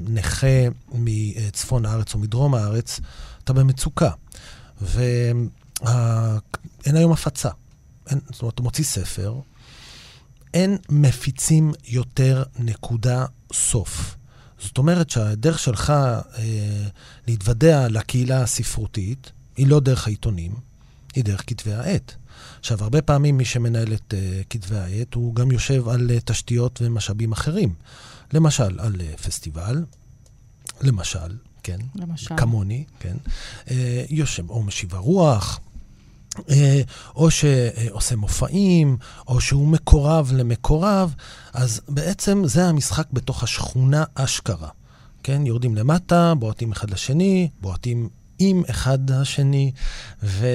[0.08, 0.46] נכה
[0.92, 3.00] מצפון הארץ או מדרום הארץ,
[3.44, 4.10] אתה במצוקה.
[4.80, 5.48] ואין
[6.84, 7.50] היום הפצה.
[8.10, 9.40] אין, זאת אומרת, אתה מוציא ספר,
[10.54, 14.16] אין מפיצים יותר נקודה סוף.
[14.60, 16.86] זאת אומרת שהדרך שלך אה,
[17.26, 20.54] להתוודע לקהילה הספרותית היא לא דרך העיתונים,
[21.14, 22.14] היא דרך כתבי העת.
[22.58, 26.78] עכשיו, הרבה פעמים מי שמנהל את uh, כתבי העת, הוא גם יושב על uh, תשתיות
[26.82, 27.74] ומשאבים אחרים.
[28.32, 29.84] למשל, על uh, פסטיבל,
[30.80, 31.78] למשל, כן?
[31.94, 32.36] למשל.
[32.36, 33.16] כמוני, כן?
[33.66, 33.70] Uh,
[34.08, 35.69] יושב, או משיבה רוח, אה,
[37.16, 38.96] או שעושה מופעים,
[39.28, 41.14] או שהוא מקורב למקורב,
[41.52, 44.68] אז בעצם זה המשחק בתוך השכונה אשכרה.
[45.22, 49.72] כן, יורדים למטה, בועטים אחד לשני, בועטים עם אחד השני,
[50.22, 50.46] ו...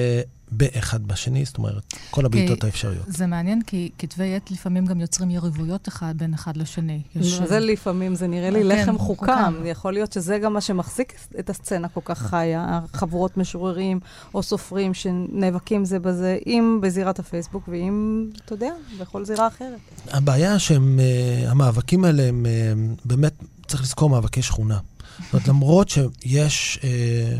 [0.50, 3.04] באחד בשני, זאת אומרת, כל הבעיטות האפשריות.
[3.06, 7.02] זה מעניין, כי כתבי עת לפעמים גם יוצרים יריבויות אחד בין אחד לשני.
[7.16, 7.40] יש...
[7.48, 9.54] זה לפעמים, זה נראה לי כן, לחם חוקם.
[9.64, 14.00] יכול להיות שזה גם מה שמחזיק את הסצנה כל כך חיה, חבורות משוררים
[14.34, 19.78] או סופרים שנאבקים זה בזה, אם בזירת הפייסבוק ואם, אתה יודע, בכל זירה אחרת.
[20.08, 22.72] הבעיה שהמאבקים אה, האלה הם אה,
[23.04, 23.32] באמת,
[23.66, 24.78] צריך לזכור, מאבקי שכונה.
[25.18, 26.78] זאת אומרת, למרות שיש...
[26.84, 27.36] אה,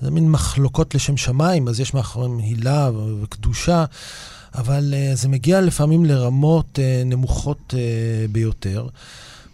[0.00, 2.90] זה מין מחלוקות לשם שמיים, אז יש מאחוריהם הילה
[3.22, 3.84] וקדושה,
[4.54, 8.88] אבל uh, זה מגיע לפעמים לרמות uh, נמוכות uh, ביותר.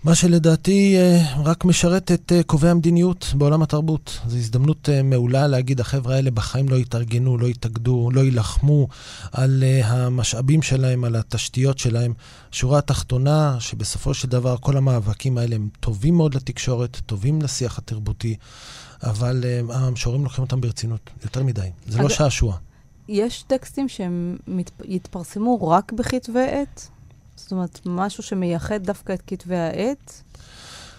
[0.04, 4.18] מה שלדעתי uh, רק משרת את uh, קובעי המדיניות בעולם התרבות.
[4.28, 8.88] זו הזדמנות uh, מעולה להגיד, החבר'ה האלה בחיים לא יתארגנו, לא יתאגדו, לא יילחמו
[9.32, 12.12] על uh, המשאבים שלהם, על התשתיות שלהם.
[12.52, 18.36] שורה התחתונה, שבסופו של דבר כל המאבקים האלה הם טובים מאוד לתקשורת, טובים לשיח התרבותי.
[19.04, 21.70] אבל uh, המשוררים לוקחים אותם ברצינות, יותר מדי.
[21.86, 22.56] זה לא שעשוע.
[23.08, 24.36] יש טקסטים שהם
[24.84, 26.88] יתפרסמו רק בכתבי עת?
[27.36, 30.22] זאת אומרת, משהו שמייחד דווקא את כתבי העת,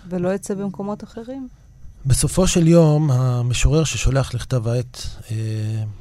[0.09, 1.47] ולא יצא במקומות אחרים?
[2.05, 5.35] בסופו של יום, המשורר ששולח לכתב העת אה,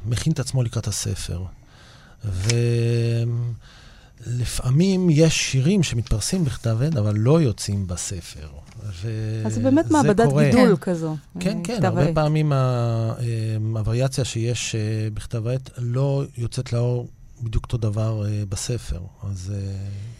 [0.07, 1.45] מכין את עצמו לקראת הספר.
[4.27, 8.49] ולפעמים יש שירים שמתפרסים בכתב עת, אבל לא יוצאים בספר.
[9.45, 10.45] אז זה באמת מעבדת קורה.
[10.45, 10.93] גידול כן.
[10.93, 11.17] כזו.
[11.41, 12.15] כן, כן, הרבה העת.
[12.15, 13.13] פעמים אה,
[13.77, 17.09] הווריאציה שיש אה, בכתב העת לא יוצאת לאור
[17.43, 19.01] בדיוק אותו דבר אה, בספר.
[19.31, 19.53] אז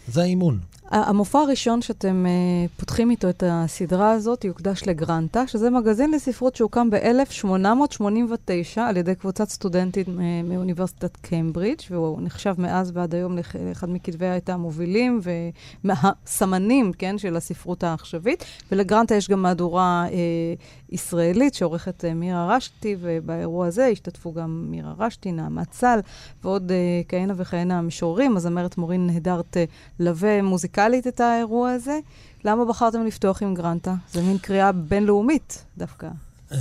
[0.07, 0.59] זה האימון.
[0.89, 6.89] המופע הראשון שאתם uh, פותחים איתו את הסדרה הזאת יוקדש לגרנטה, שזה מגזין לספרות שהוקם
[6.89, 14.25] ב-1889 על ידי קבוצת סטודנטים uh, מאוניברסיטת קיימברידג', והוא נחשב מאז ועד היום לאחד מכתבי
[14.25, 15.21] העת המובילים
[15.83, 18.45] ומהסמנים, כן, של הספרות העכשווית.
[18.71, 20.13] ולגרנטה יש גם מהדורה uh,
[20.89, 25.99] ישראלית שעורכת uh, מירה רשתי, ובאירוע הזה השתתפו גם מירה רשתי, נעמת סל,
[26.43, 29.59] ועוד uh, כהנה וכהנה משוררים, הזמרת מורין נהדרת uh,
[29.99, 30.41] לווה
[30.77, 31.99] מוזיקלית את האירוע הזה.
[32.45, 33.95] למה בחרתם לפתוח עם גרנטה?
[34.13, 36.07] זה מין קריאה בינלאומית דווקא.
[36.51, 36.57] אמ,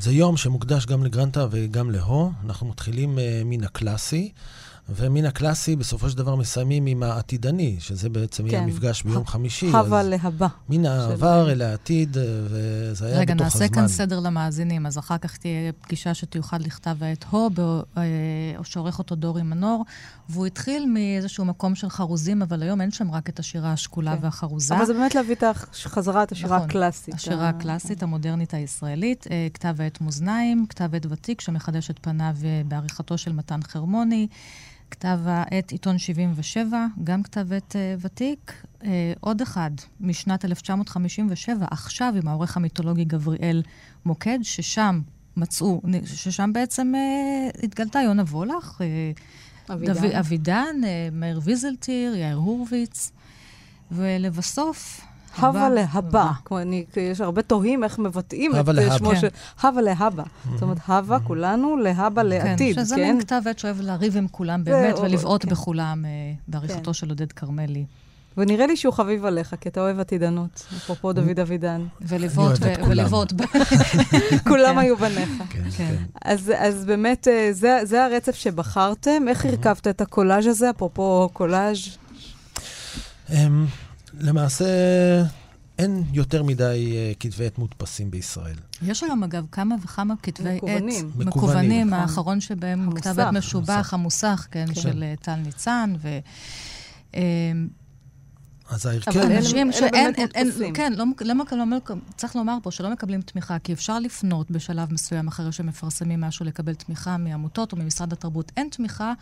[0.00, 2.32] זה יום שמוקדש גם לגרנטה וגם להו.
[2.46, 4.32] אנחנו מתחילים אה, מן הקלאסי.
[4.88, 8.48] ומן הקלאסי, בסופו של דבר מסיימים עם העתידני, שזה בעצם כן.
[8.48, 9.70] יהיה המפגש ביום חמישי.
[9.70, 10.46] הווה להבא.
[10.68, 13.64] מן העבר אל העתיד, וזה היה רגע, בתוך הזמן.
[13.64, 17.50] רגע, נעשה כאן סדר למאזינים, אז אחר כך תהיה פגישה שתיוחד לכתב העת הו,
[17.96, 18.02] אה,
[18.58, 19.84] או שעורך אותו דורי מנור,
[20.28, 24.24] והוא התחיל מאיזשהו מקום של חרוזים, אבל היום אין שם רק את השירה השקולה כן.
[24.24, 24.76] והחרוזה.
[24.76, 27.14] אבל זה באמת להביא את חזרה את השירה נכון, הקלאסית.
[27.14, 29.26] השירה הקלאסית, המודרנית הישראלית.
[29.30, 34.28] אה, כתב העת מאזניים, כתב עת ותיק, שמחדש את פניו אה, בעריכתו של מתן חרמוני.
[34.90, 38.52] כתב העת עיתון 77, גם כתב עת uh, ותיק.
[38.80, 38.84] Uh,
[39.20, 43.62] עוד אחד, משנת 1957, עכשיו עם העורך המיתולוגי גבריאל
[44.04, 45.00] מוקד, ששם
[45.36, 49.20] מצאו, ששם בעצם uh, התגלתה יונה וולך, uh,
[49.70, 53.12] אבידן, דו, אבידן uh, מאיר ויזלטיר, יאיר הורוביץ,
[53.92, 55.00] ולבסוף,
[55.38, 56.30] הווה להבא.
[56.96, 58.66] יש הרבה תוהים איך מבטאים את
[58.98, 59.28] שמו של...
[59.62, 60.22] הווה להבא.
[60.52, 62.84] זאת אומרת, הווה כולנו, להבא כן, לעתיד, כן?
[62.84, 65.50] שזה מין כתב עת שאוהב לריב עם כולם באמת, ולבעוט כן.
[65.50, 66.10] בכולם אה,
[66.48, 66.92] בעריכתו כן.
[66.92, 67.84] של עודד כרמלי.
[68.36, 71.86] ונראה לי שהוא חביב עליך, כי אתה אוהב עתידנות, אפרופו דוד אבידן.
[72.00, 73.32] ולבעוט.
[74.48, 75.30] כולם היו בניך.
[75.76, 75.94] כן.
[76.58, 77.48] אז באמת, אה,
[77.84, 79.28] זה הרצף שבחרתם.
[79.28, 81.78] איך הרכבת את הקולאז' הזה, אפרופו קולאז'?
[83.30, 83.66] אמ,
[84.20, 84.64] למעשה,
[85.78, 88.56] אין יותר מדי uh, כתבי עת מודפסים בישראל.
[88.82, 90.62] יש היום, אגב, כמה וכמה כתבי עת
[91.16, 91.86] מקוונים.
[91.86, 92.00] נכון.
[92.00, 94.74] האחרון שבהם כתב עת משובח, המוסך, כן, כן.
[94.74, 96.18] של uh, טל ניצן, ו...
[98.74, 99.18] אז ההרכב...
[99.18, 101.76] אבל אנשים שאין, אין, כן, לא, לא, לא, לא,
[102.16, 106.74] צריך לומר פה שלא מקבלים תמיכה, כי אפשר לפנות בשלב מסוים אחרי שמפרסמים משהו לקבל
[106.74, 108.52] תמיכה מעמותות או ממשרד התרבות.
[108.56, 109.12] אין תמיכה.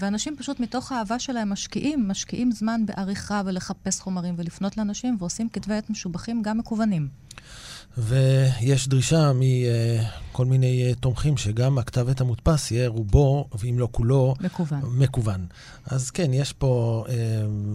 [0.00, 5.74] ואנשים פשוט מתוך האהבה שלהם משקיעים, משקיעים זמן בעריכה ולחפש חומרים ולפנות לאנשים, ועושים כתבי
[5.74, 7.08] עת משובחים גם מקוונים.
[7.98, 14.34] ויש דרישה מכל מיני אה, תומכים שגם הכתב עת המודפס יהיה רובו, ואם לא כולו,
[14.40, 14.80] מקוון.
[14.84, 15.46] מקוון.
[15.86, 17.14] אז כן, יש פה אה,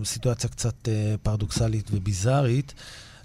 [0.04, 2.73] סיטואציה קצת אה, פרדוקסלית וביזארית.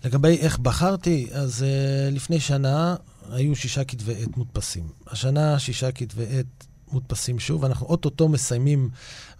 [0.04, 2.96] לגבי איך בחרתי, אז אה, לפני שנה
[3.30, 4.88] היו שישה כתבי עת מודפסים.
[5.06, 8.90] השנה שישה כתבי עת מודפסים שוב, אנחנו אוטוטו מסיימים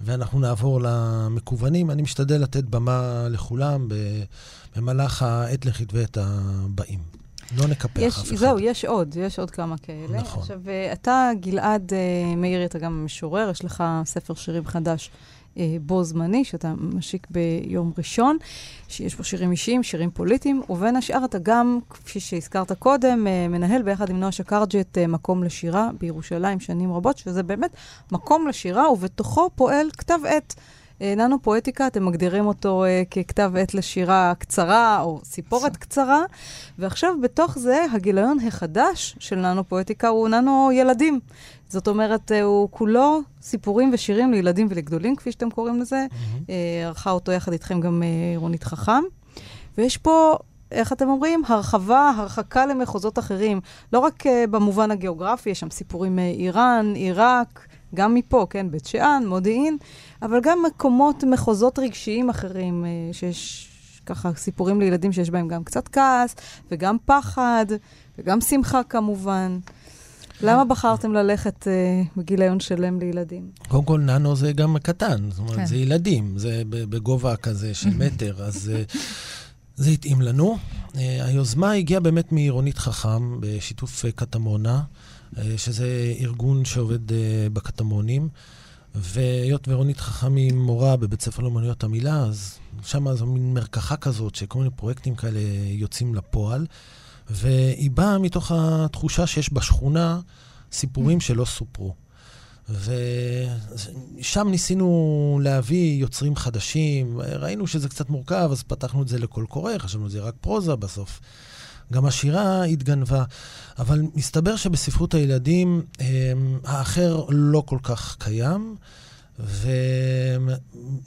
[0.00, 1.90] ואנחנו נעבור למקוונים.
[1.90, 3.88] אני משתדל לתת במה לכולם
[4.76, 7.19] במהלך העת לכתבי עת הבאים.
[7.58, 8.36] לא נקפח יש, אף אחד.
[8.36, 10.18] זהו, יש עוד, יש עוד כמה כאלה.
[10.20, 10.40] נכון.
[10.42, 15.10] עכשיו, אה, אתה, גלעד אה, מאירי, אתה גם משורר, יש לך ספר שירים חדש
[15.58, 18.36] אה, בו זמני, שאתה משיק ביום ראשון,
[18.88, 24.10] שיש בו שירים אישיים, שירים פוליטיים, ובין השאר אתה גם, כפי שהזכרת קודם, מנהל ביחד
[24.10, 27.70] עם נועה שקרג'י את מקום לשירה בירושלים שנים רבות, שזה באמת
[28.12, 30.54] מקום לשירה, ובתוכו פועל כתב עת.
[31.02, 36.22] אה, ננו פואטיקה, אתם מגדירים אותו אה, ככתב עת לשירה קצרה, או סיפורת קצרה,
[36.78, 41.20] ועכשיו בתוך זה, הגיליון החדש של ננו פואטיקה הוא ננו ילדים.
[41.68, 46.06] זאת אומרת, אה, הוא כולו סיפורים ושירים לילדים ולגדולים, כפי שאתם קוראים לזה.
[46.84, 48.02] ערכה אותו יחד איתכם גם
[48.36, 49.02] רונית חכם.
[49.78, 50.36] ויש פה,
[50.72, 51.42] איך אתם אומרים?
[51.48, 53.60] הרחבה, הרחקה למחוזות אחרים.
[53.92, 59.22] לא רק uh, במובן הגיאוגרפי, יש שם סיפורים מאיראן, עיראק, גם מפה, כן, בית שאן,
[59.26, 59.76] מודיעין,
[60.22, 63.68] אבל גם מקומות, מחוזות רגשיים אחרים, uh, שיש
[64.06, 66.36] ככה סיפורים לילדים שיש בהם גם קצת כעס,
[66.70, 67.66] וגם פחד,
[68.18, 69.58] וגם שמחה כמובן.
[70.42, 73.50] למה בחרתם ללכת uh, בגיליון שלם לילדים?
[73.68, 75.66] קודם כל, ננו זה גם קטן, זאת אומרת, כן.
[75.66, 78.82] זה ילדים, זה בגובה כזה של מטר, אז אה,
[79.76, 80.58] זה התאים לנו.
[80.96, 84.82] אה, היוזמה הגיעה באמת מרונית חכם, בשיתוף אה, קטמונה,
[85.38, 87.18] אה, שזה ארגון שעובד אה,
[87.52, 88.28] בקטמונים,
[88.94, 94.34] והיות ורונית חכם היא מורה בבית ספר לאמנויות המילה, אז שם זו מין מרקחה כזאת,
[94.34, 96.66] שכל מיני פרויקטים כאלה יוצאים לפועל,
[97.30, 100.20] והיא באה מתוך התחושה שיש בשכונה
[100.72, 101.94] סיפורים שלא סופרו.
[104.18, 109.78] ושם ניסינו להביא יוצרים חדשים, ראינו שזה קצת מורכב, אז פתחנו את זה לקול קורא,
[109.78, 111.20] חשבנו שזה רק פרוזה בסוף.
[111.92, 113.24] גם השירה התגנבה,
[113.78, 116.32] אבל מסתבר שבספרות הילדים אה,
[116.64, 118.76] האחר לא כל כך קיים,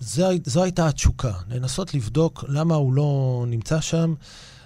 [0.02, 4.14] וזו הייתה התשוקה, לנסות לבדוק למה הוא לא נמצא שם,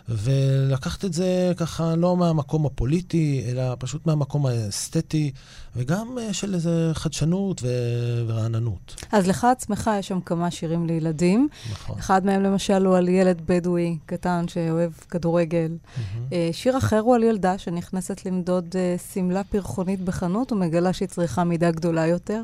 [0.10, 5.32] ולקחת את זה ככה לא מהמקום הפוליטי, אלא פשוט מהמקום האסתטי,
[5.76, 8.96] וגם אה, של איזה חדשנות ו- ורעננות.
[9.12, 11.48] אז לך עצמך יש שם כמה שירים לילדים.
[11.72, 12.00] נכון.
[12.00, 15.78] אחד מהם למשל הוא על ילד בדואי קטן שאוהב כדורגל.
[16.34, 21.43] אה, שיר אחר הוא על ילדה שנכנסת למדוד אה, שמלה פרחונית בחנות ומגלה שהיא צריכה
[21.43, 22.41] מידה גדולה יותר.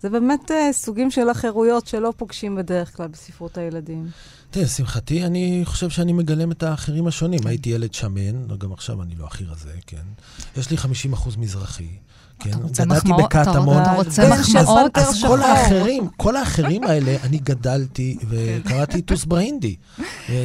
[0.00, 4.06] זה באמת אה, סוגים של החירויות שלא פוגשים בדרך כלל בספרות הילדים.
[4.50, 7.40] תראה, לשמחתי, אני חושב שאני מגלם את האחרים השונים.
[7.46, 10.02] הייתי ילד שמן, גם עכשיו אני לא הכי רזה, כן.
[10.56, 10.76] יש לי
[11.12, 11.88] 50% מזרחי.
[12.38, 13.82] כן, גדלתי בקטמון.
[13.82, 14.98] אתה רוצה מחמאות?
[14.98, 15.24] אז.
[15.26, 19.76] כל האחרים, כל האחרים האלה, אני גדלתי וקראתי טוס ברהינדי.
[20.30, 20.44] ו-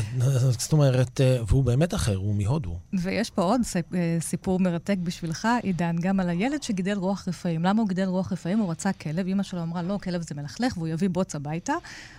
[0.59, 2.77] זאת אומרת, אה, והוא באמת אחר, הוא מהודו.
[2.93, 7.63] ויש פה עוד אה, סיפור מרתק בשבילך, עידן, גם על הילד שגידל רוח רפאים.
[7.63, 8.59] למה הוא גידל רוח רפאים?
[8.59, 11.73] הוא רצה כלב, אמא שלו אמרה, לא, כלב זה מלכלך, והוא יביא בוץ הביתה.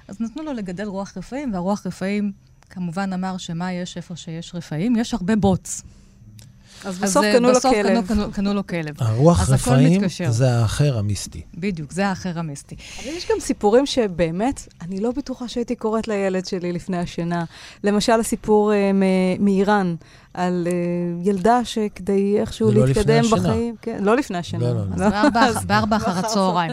[0.09, 2.33] אז נתנו לו לגדל רוח רפאים, והרוח רפאים
[2.71, 4.97] כמובן אמר שמה יש איפה שיש רפאים?
[4.97, 5.83] יש הרבה בוץ.
[6.85, 8.07] אז אז בסוף קנו לו בסוף כלב.
[8.07, 8.95] קנו- קנו- קנו לו כלב.
[8.99, 10.01] הרוח אז רפאים.
[10.31, 11.41] זה האחר המיסטי.
[11.55, 12.77] בדיוק, זה האחר המיסטי.
[12.99, 17.45] אבל יש גם סיפורים שבאמת, אני לא בטוחה שהייתי קוראת לילד שלי לפני השינה.
[17.85, 19.95] למשל, הסיפור אה, מ- מאיראן,
[20.35, 20.73] על אה,
[21.31, 23.37] ילדה שכדי איכשהו לא להתקדם השינה.
[23.41, 23.75] בחיים...
[23.83, 24.65] כן, לא לפני השינה.
[24.65, 25.39] לא, לא, לא.
[25.41, 26.73] אז בארבע אחר הצהריים.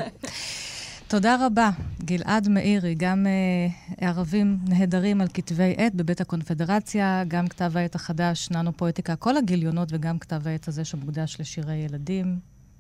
[1.10, 1.70] תודה רבה,
[2.06, 8.50] גלעד מאירי, גם אה, ערבים נהדרים על כתבי עת בבית הקונפדרציה, גם כתב העת החדש,
[8.52, 12.40] ננו פואטיקה, כל הגיליונות וגם כתב העת הזה שמוקדש לשירי ילדים,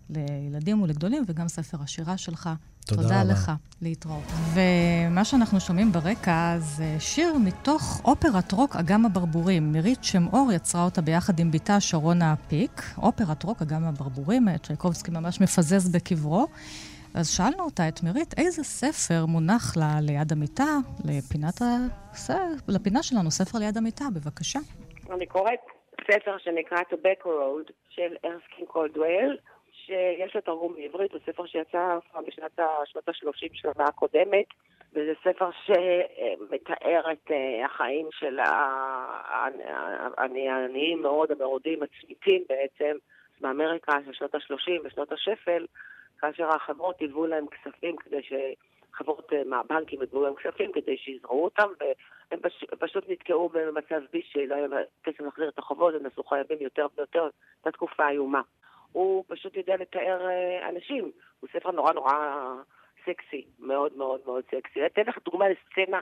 [0.10, 2.50] לילדים ולגדולים, וגם ספר השירה שלך.
[2.86, 3.32] תודה תודה רבה.
[3.32, 4.24] לך, להתראות.
[4.54, 9.72] ומה שאנחנו שומעים ברקע זה שיר מתוך אופרת רוק אגם הברבורים.
[9.72, 12.84] מירית שם אור יצרה אותה ביחד עם בתה שרונה פיק.
[12.98, 16.48] אופרת רוק אגם הברבורים, צ'ייקובסקי ממש מפזז בקברו.
[17.16, 20.72] אז שאלנו אותה, את מירית, איזה ספר מונח לה ליד המיטה,
[21.06, 21.66] לפינת ה...
[22.14, 24.60] ס- לפינה שלנו, ספר ליד המיטה, בבקשה.
[25.14, 25.60] אני קוראת
[26.12, 29.38] ספר שנקרא Tobacco Road של ארסקין קולדואל,
[29.86, 34.46] שיש לו תרגום בעברית, הוא ספר שיצא בשנת ה- שנות ה-30 של המאה הקודמת,
[34.94, 38.40] וזה ספר שמתאר את אה, החיים של
[40.18, 42.96] העניים מאוד, המרודים, הצמיתים בעצם,
[43.42, 45.66] באמריקה של שנות ה-30 ושנות השפל,
[46.22, 48.22] כאשר החברות היוו להם כספים כדי
[48.94, 54.30] חברות אה, מהבנקים יתנו להם כספים כדי שיזרעו אותם, והם פש, פשוט נתקעו במצב ביש
[54.34, 54.68] שלא היה
[55.04, 58.42] כסף להחזיר את החובות, הם נעשו חייבים יותר ויותר, הייתה תקופה איומה.
[58.92, 62.14] הוא פשוט יודע לתאר אה, אנשים, הוא ספר נורא נורא
[63.06, 64.86] סקסי, מאוד מאוד מאוד סקסי.
[64.86, 66.00] אתן לך דוגמה לסצנה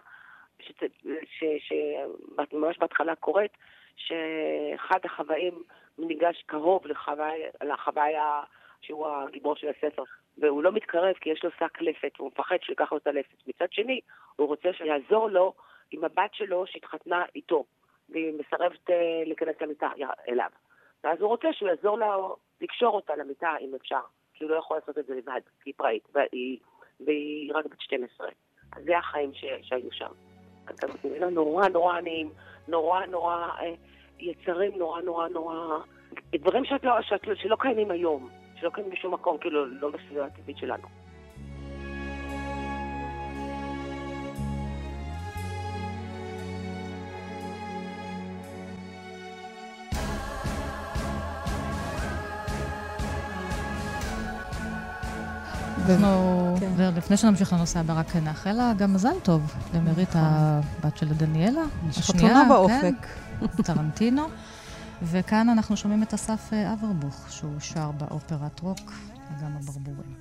[1.60, 3.52] שממש בהתחלה קורית,
[3.96, 5.64] שאחד החוואים
[5.98, 8.42] ניגש קרוב לחוויה, לחוויה
[8.82, 10.04] שהוא הגיבור של הספר,
[10.38, 13.48] והוא לא מתקרב כי יש לו שק לפת, והוא מפחד שיקח לו את הלפת.
[13.48, 14.02] מצד שני,
[14.36, 15.54] הוא רוצה שיעזור לו
[15.92, 17.66] עם הבת שלו שהתחתנה איתו,
[18.10, 19.90] והיא מסרבת אה, להיכנס למיטה
[20.30, 20.50] אליו.
[21.04, 22.16] ואז הוא רוצה שהוא יעזור לה
[22.62, 24.02] לקשור אותה למיטה אם אפשר,
[24.34, 26.60] כי הוא לא יכול לעשות את זה לבד, כי היא פראית, והיא,
[27.00, 28.28] והיא רק בת 12.
[28.76, 30.12] אז זה החיים ש, שהיו שם.
[31.04, 31.24] מבין?
[31.24, 32.30] נורא נורא עניים,
[32.68, 33.74] נורא נורא אה,
[34.20, 35.80] יצרים נורא נורא נורא...
[36.36, 38.30] דברים שאת לא, שאת, שלא קיימים היום.
[38.60, 40.88] שלא קיימים בשום מקום, כאילו, לא בסביבה הטבעית שלנו.
[55.90, 56.94] אנחנו, כן.
[56.98, 60.22] לפני שנמשיך לנושא הבא, רק נאחל לה גם מזל טוב למירית, נכון.
[60.24, 61.62] הבת של דניאלה.
[61.90, 63.08] השנייה, באופק.
[63.40, 64.28] כן, טרנטינו.
[65.02, 68.92] וכאן אנחנו שומעים את אסף אה, אברבוך, שהוא שר באופרת רוק,
[69.32, 70.14] וגם הברבורים.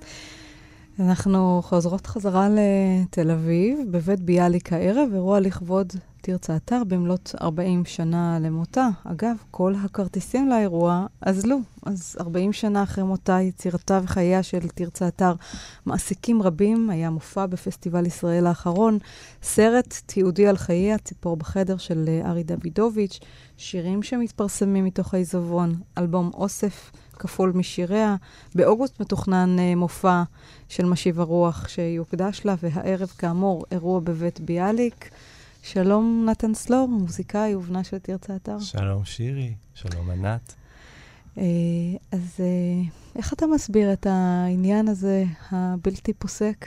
[1.00, 8.38] אנחנו חוזרות חזרה לתל אביב, בבית ביאליק הערב, אירוע לכבוד תרצה אתר במלאת 40 שנה
[8.40, 8.88] למותה.
[9.04, 11.58] אגב, כל הכרטיסים לאירוע אזלו.
[11.86, 15.32] אז 40 שנה אחרי מותה, יצירתה וחייה של תרצה אתר
[15.86, 16.90] מעסיקים רבים.
[16.90, 18.98] היה מופע בפסטיבל ישראל האחרון,
[19.42, 23.20] סרט תיעודי על חייה, ציפור בחדר של ארי דוידוביץ',
[23.56, 26.90] שירים שמתפרסמים מתוך העיזבון, אלבום אוסף.
[27.18, 28.16] כפול משיריה.
[28.54, 30.22] באוגוסט מתוכנן uh, מופע
[30.68, 35.10] של משיב הרוח שיוקדש לה, והערב, כאמור, אירוע בבית ביאליק.
[35.62, 38.58] שלום נתן סלור, מוזיקאי ובנה של תרצה אתר.
[38.58, 40.54] שלום שירי, שלום ענת.
[41.36, 41.38] Uh,
[42.12, 46.66] אז uh, איך אתה מסביר את העניין הזה הבלתי פוסק?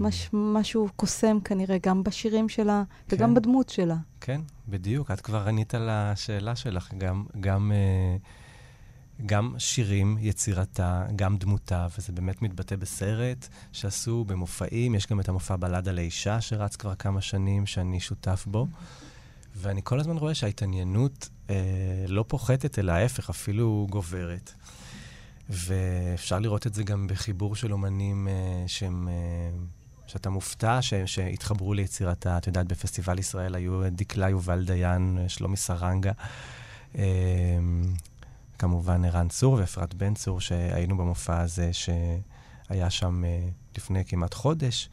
[0.00, 3.16] מש, משהו קוסם כנראה גם בשירים שלה כן.
[3.16, 3.96] וגם בדמות שלה.
[4.20, 5.10] כן, בדיוק.
[5.10, 6.94] את כבר ענית על השאלה שלך.
[6.98, 8.20] גם, גם uh,
[9.26, 14.94] גם שירים, יצירתה, גם דמותה, וזה באמת מתבטא בסרט שעשו, במופעים.
[14.94, 18.66] יש גם את המופע בלדה לאישה שרץ כבר כמה שנים, שאני שותף בו.
[19.56, 21.54] ואני כל הזמן רואה שההתעניינות אה,
[22.08, 24.52] לא פוחתת, אלא ההפך, אפילו גוברת.
[25.50, 29.08] ואפשר לראות את זה גם בחיבור של אומנים אה, שהם...
[29.08, 29.50] אה,
[30.06, 32.38] שאתה מופתע ש, שהתחברו ליצירתה.
[32.38, 36.12] את יודעת, בפסטיבל ישראל היו דקלה יובל דיין, שלומי סרנגה.
[36.98, 37.04] אה,
[38.64, 44.88] כמובן ערן צור ואפרת בן צור, שהיינו במופע הזה שהיה שם uh, לפני כמעט חודש.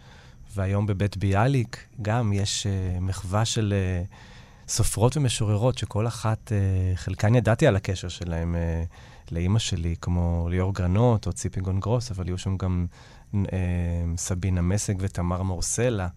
[0.56, 6.52] והיום בבית ביאליק גם יש uh, מחווה של uh, סופרות ומשוררות, שכל אחת,
[6.96, 8.56] חלקן ידעתי על הקשר שלהן
[9.32, 12.86] לאימא שלי, כמו ליאור גרנות או ציפי גונגרוס, אבל היו שם גם
[14.18, 16.08] סבינה מסג ותמר מורסלה.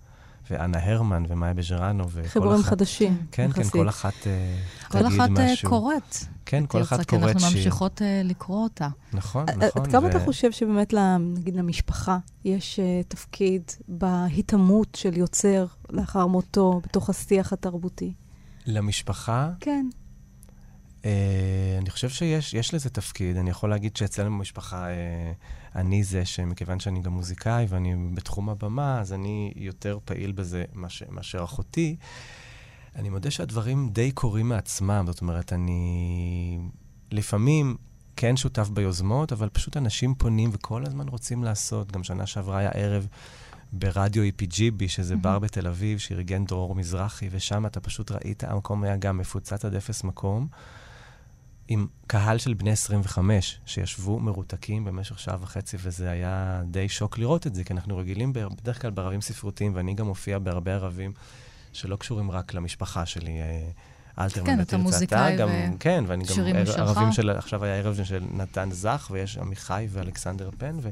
[0.50, 2.28] ואנה הרמן ומאיה בז'רנו, וכל אחת...
[2.30, 3.26] חיבורים חדשים.
[3.32, 5.18] כן, כן, כל אחת uh, תגיד משהו.
[5.18, 6.16] כל אחת קוראת.
[6.46, 7.38] כן, כל אחת קוראת שיר.
[7.38, 8.88] כי אנחנו ממשיכות uh, לקרוא אותה.
[9.12, 9.82] נכון, נכון.
[9.82, 16.80] עד כמה אתה חושב שבאמת, נגיד, למשפחה יש uh, תפקיד בהיטמעות של יוצר לאחר מותו,
[16.84, 18.12] בתוך השיח התרבותי?
[18.66, 19.50] למשפחה?
[19.60, 19.86] כן.
[21.04, 21.06] Uh,
[21.78, 23.36] אני חושב שיש לזה תפקיד.
[23.36, 24.86] אני יכול להגיד שאצלנו במשפחה...
[24.86, 30.64] Uh, אני זה שמכיוון שאני גם מוזיקאי ואני בתחום הבמה, אז אני יותר פעיל בזה
[30.74, 31.96] מאשר, מאשר אחותי.
[32.96, 36.58] אני מודה שהדברים די קורים מעצמם, זאת אומרת, אני
[37.10, 37.76] לפעמים
[38.16, 41.92] כן שותף ביוזמות, אבל פשוט אנשים פונים וכל הזמן רוצים לעשות.
[41.92, 43.06] גם שנה שעברה היה ערב
[43.72, 45.16] ברדיו EPGB, שזה mm-hmm.
[45.16, 49.74] בר בתל אביב, שארגן דרור מזרחי, ושם אתה פשוט ראית, המקום היה גם מפוצץ עד
[49.74, 50.48] אפס מקום.
[51.68, 57.46] עם קהל של בני 25, שישבו מרותקים במשך שעה וחצי, וזה היה די שוק לראות
[57.46, 61.12] את זה, כי אנחנו רגילים בדרך כלל בערבים ספרותיים, ואני גם מופיע בהרבה ערבים
[61.72, 63.40] שלא קשורים רק למשפחה שלי.
[63.40, 63.68] אה,
[64.18, 65.78] אלתרמן כן, אתה מוזיקאי גם, ו...
[65.80, 70.50] כן, ואני גם ער, ערבים של, עכשיו היה ערב של נתן זך, ויש עמיחי ואלכסנדר
[70.58, 70.88] פן, ו,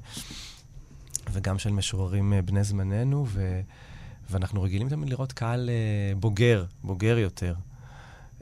[1.33, 3.61] וגם של משוררים אה, בני זמננו, ו,
[4.31, 7.55] ואנחנו רגילים תמיד לראות קהל אה, בוגר, בוגר יותר.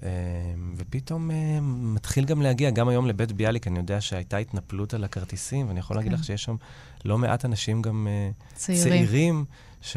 [0.03, 5.05] אמ, ופתאום אמ, מתחיל גם להגיע, גם היום לבית ביאליק, אני יודע שהייתה התנפלות על
[5.05, 6.25] הכרטיסים, ואני יכול להגיד לך כן.
[6.25, 6.57] שיש שם
[7.05, 9.45] לא מעט אנשים גם אה, צעירים, צעירים
[9.81, 9.97] ש,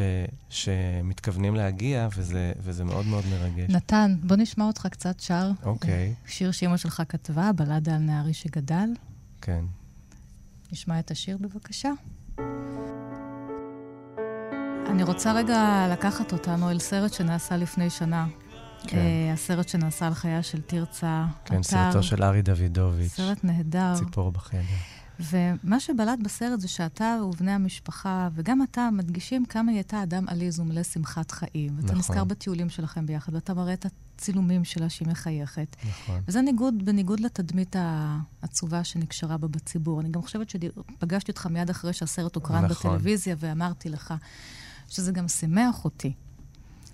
[0.50, 3.70] שמתכוונים להגיע, וזה, וזה מאוד מאוד מרגש.
[3.70, 5.52] נתן, בוא נשמע אותך קצת שר.
[5.64, 6.14] אוקיי.
[6.28, 8.90] שיר שאימא שלך כתבה, בלדה על נערי שגדל.
[9.42, 9.66] כן.
[10.72, 11.92] נשמע את השיר בבקשה.
[14.88, 18.28] אני רוצה רגע לקחת אותנו אל סרט שנעשה לפני שנה.
[18.88, 18.98] כן.
[18.98, 21.26] Uh, הסרט שנעשה על חייה של תרצה.
[21.46, 23.12] כן, אתר, סרטו של ארי דוידוביץ'.
[23.12, 23.96] סרט נהדר.
[23.96, 24.60] ציפור בחדר.
[25.20, 30.60] ומה שבלט בסרט זה שאתה ובני המשפחה, וגם אתה, מדגישים כמה היא הייתה אדם עליז
[30.60, 31.78] ומלא שמחת חיים.
[31.78, 31.98] נכון.
[31.98, 35.76] נזכר בטיולים שלכם ביחד, ואתה מראה את הצילומים שלה שהיא מחייכת.
[35.90, 36.22] נכון.
[36.28, 40.02] וזה ניגוד, בניגוד לתדמית העצובה שנקשרה בה בציבור.
[40.02, 42.92] אני גם חושבת שפגשתי אותך מיד אחרי שהסרט הוקרן נכון.
[42.92, 44.14] בטלוויזיה, ואמרתי לך
[44.88, 46.14] שזה גם שימח אותי.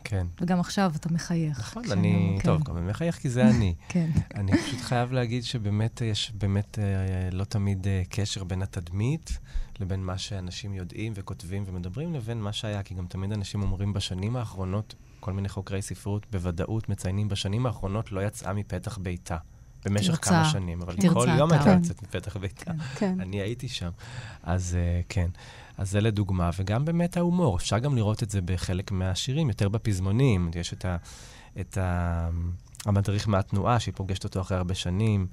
[0.03, 0.27] כן.
[0.41, 1.59] וגם עכשיו אתה מחייך.
[1.59, 2.45] נכון, אני, כן.
[2.45, 3.75] טוב, גם אני מחייך כי זה אני.
[3.89, 4.09] כן.
[4.35, 9.39] אני פשוט חייב להגיד שבאמת יש באמת אה, לא תמיד אה, קשר בין התדמית
[9.79, 14.35] לבין מה שאנשים יודעים וכותבים ומדברים, לבין מה שהיה, כי גם תמיד אנשים אומרים בשנים
[14.35, 19.37] האחרונות, כל מיני חוקרי ספרות בוודאות מציינים, בשנים האחרונות לא יצאה מפתח ביתה.
[19.85, 22.63] במשך תרצה, כמה שנים, אבל כל יום הייתה יוצאת מפתח ביתה.
[22.65, 23.21] כן, כן.
[23.21, 23.89] אני הייתי שם.
[24.43, 25.29] אז uh, כן.
[25.79, 27.57] אז זה לדוגמה, וגם באמת ההומור.
[27.57, 30.51] אפשר גם לראות את זה בחלק מהשירים, יותר בפזמונים.
[30.55, 30.97] יש את, ה,
[31.59, 32.29] את ה,
[32.85, 35.27] המדריך מהתנועה, שהיא פוגשת אותו אחרי הרבה שנים,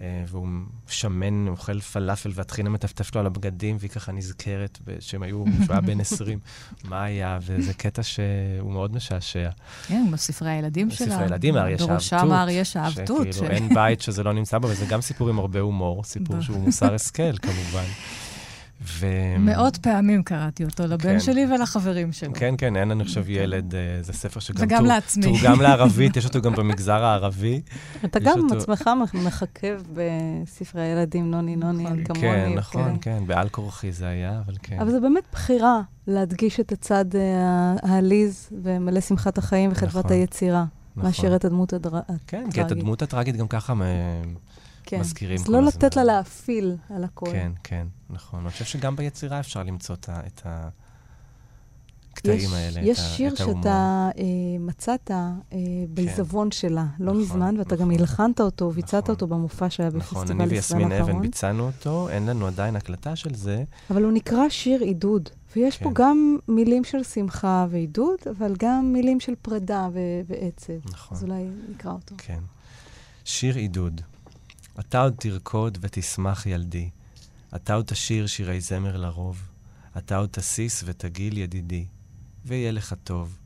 [0.00, 0.48] אה, והוא
[0.88, 5.80] שמן, אוכל פלאפל, והטחינה מטפטפת לו על הבגדים, והיא ככה נזכרת שהם היו, שהוא היה
[5.80, 6.38] בן 20,
[6.84, 9.50] מה היה, וזה קטע שהוא מאוד משעשע.
[9.86, 11.06] כן, בספרי הילדים שלה.
[11.06, 12.10] בספרי הילדים, אריה שאהב תות.
[12.10, 13.32] בראשם אריה שאהב תות.
[13.32, 16.60] שכאילו אין בית שזה לא נמצא בו, וזה גם סיפור עם הרבה הומור, סיפור שהוא
[16.60, 17.84] מוסר השכל, כמובן.
[18.88, 19.06] ו...
[19.38, 21.20] מאות פעמים קראתי אותו לבן כן.
[21.20, 22.34] שלי ולחברים שלו.
[22.34, 24.64] כן, כן, אין, אני חושב, ילד, אה, זה ספר שגם...
[24.64, 25.22] וגם תור, לעצמי.
[25.22, 27.60] תורגם לערבית, יש אותו גם במגזר הערבי.
[28.04, 28.54] אתה גם אותו...
[28.54, 32.04] עצמך מחכב בספרי הילדים, נוני נוני, נכון.
[32.04, 32.20] כמוני.
[32.20, 34.80] כן, נכון, כן, בעל כורחי זה היה, אבל כן.
[34.80, 40.64] אבל זה באמת בחירה להדגיש את הצד אה, העליז ומלא שמחת החיים וחדוות נכון, היצירה,
[40.96, 41.06] נכון.
[41.06, 42.06] מאשר את הדמות הטראגית.
[42.26, 43.74] כן, כי את הדמות הטראגית גם ככה
[44.88, 45.00] כן.
[45.00, 45.58] מזכירים כל הזמן.
[45.58, 47.30] אז לא לתת לה להפעיל על הכול.
[47.32, 48.40] כן, כן, נכון.
[48.40, 54.10] אני חושב שגם ביצירה אפשר למצוא את הקטעים יש, האלה, יש את, שיר את שאתה
[54.18, 54.24] אה,
[54.60, 55.28] מצאת אה,
[55.88, 56.52] בעיזבון כן.
[56.52, 57.86] שלה לא נכון, מזמן, ואתה נכון.
[57.86, 59.14] גם הלחנת אותו, ביצעת נכון.
[59.14, 60.92] אותו במופע שהיה נכון, בפסטיבל ישראל האחרון.
[60.92, 63.64] נכון, אני ויסמין אבן ביצענו אותו, אין לנו עדיין הקלטה של זה.
[63.90, 65.28] אבל הוא נקרא שיר עידוד.
[65.56, 65.84] ויש כן.
[65.84, 70.72] פה גם מילים של שמחה ועידוד, אבל גם מילים של פרידה ו- ועצב.
[70.92, 71.16] נכון.
[71.16, 72.14] אז אולי נקרא אותו.
[72.18, 72.40] כן.
[73.24, 74.00] שיר עידוד.
[74.80, 76.90] אתה עוד תרקוד ותשמח ילדי,
[77.56, 79.48] אתה עוד תשיר שירי זמר לרוב,
[79.98, 81.86] אתה עוד תסיס ותגיל ידידי,
[82.44, 83.38] ויהיה לך טוב.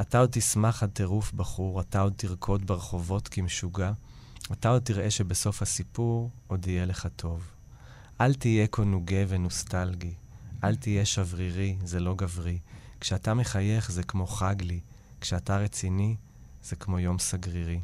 [0.00, 3.92] אתה עוד תשמח עד טירוף בחור, אתה עוד תרקוד ברחובות כמשוגע,
[4.52, 7.50] אתה עוד תראה שבסוף הסיפור עוד יהיה לך טוב.
[8.20, 10.14] אל תהיה כה נוגה ונוסטלגי,
[10.64, 12.58] אל תהיה שברירי, זה לא גברי.
[13.00, 14.80] כשאתה מחייך זה כמו חג לי,
[15.20, 16.16] כשאתה רציני
[16.62, 17.80] זה כמו יום סגרירי.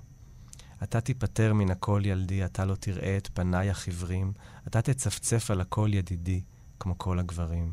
[0.83, 4.33] אתה תיפטר מן הכל ילדי, אתה לא תראה את פניי החיוורים,
[4.67, 6.41] אתה תצפצף על הכל ידידי,
[6.81, 7.73] כמו כל הגברים.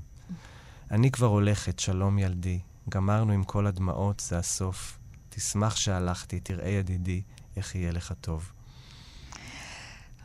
[0.92, 5.00] אני כבר הולכת, שלום ילדי, גמרנו עם כל הדמעות, זה הסוף.
[5.30, 7.22] תשמח שהלכתי, תראה ידידי,
[7.56, 8.52] איך יהיה לך טוב.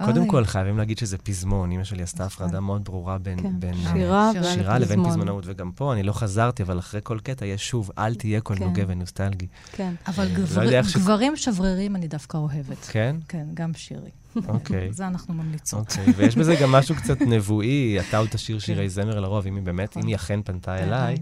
[0.04, 1.72] קודם כל, חייבים להגיד שזה פזמון.
[1.72, 2.64] אמא שלי עשתה הפרדה נכון.
[2.64, 3.60] מאוד ברורה בין, כן.
[3.60, 5.44] בין שירה, שירה, שירה לבין פזמונאות.
[5.46, 8.64] וגם פה, אני לא חזרתי, אבל אחרי כל קטע יש שוב, אל תהיה כל כן.
[8.64, 9.46] נוגה ונוסטלגי.
[9.72, 9.94] כן.
[10.08, 11.44] אבל אה, גבר, לא גברים ש...
[11.44, 12.78] שברירים אני דווקא אוהבת.
[12.90, 13.16] כן?
[13.28, 14.10] כן, גם שירי.
[14.48, 14.92] אוקיי.
[14.98, 15.80] זה אנחנו ממליצות.
[15.90, 18.88] אוקיי, ויש בזה גם משהו קצת נבואי, אתה עוד תשאיר שירי כן.
[18.88, 21.16] זמר לרוב, אם היא באמת, אם היא אכן פנתה אליי.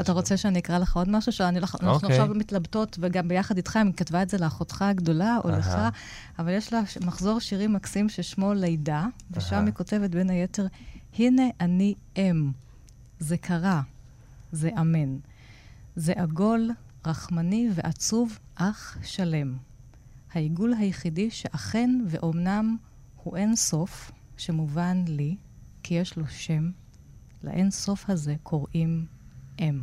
[0.00, 1.32] אתה רוצה שאני אקרא לך עוד משהו?
[1.32, 1.92] שאני, אנחנו okay.
[1.92, 2.10] אוקיי.
[2.10, 5.52] עכשיו מתלבטות, וגם ביחד איתך, אם היא כתבה את זה לאחותך הגדולה או uh-huh.
[5.52, 5.78] לך,
[6.38, 9.66] אבל יש לה מחזור שירים מקסים ששמו לידה, ושם uh-huh.
[9.66, 10.66] היא כותבת בין היתר,
[11.18, 12.50] הנה אני אם,
[13.18, 13.82] זה קרה,
[14.52, 15.16] זה אמן.
[15.96, 16.70] זה עגול,
[17.06, 19.56] רחמני ועצוב, אך שלם.
[20.32, 22.76] העיגול היחידי שאכן ואומנם
[23.22, 25.36] הוא אין סוף, שמובן לי,
[25.82, 26.70] כי יש לו שם,
[27.44, 29.06] לאין סוף הזה קוראים
[29.60, 29.80] אם.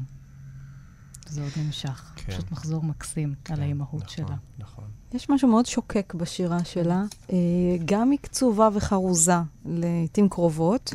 [1.28, 2.14] זה עוד נמשך.
[2.16, 2.32] כן.
[2.32, 4.36] פשוט מחזור מקסים כן, על האימהות נכון, שלה.
[4.58, 4.84] נכון.
[5.14, 7.04] יש משהו מאוד שוקק בשירה שלה.
[7.32, 7.38] אה,
[7.86, 9.34] גם היא קצובה וחרוזה
[9.66, 10.94] לעיתים קרובות,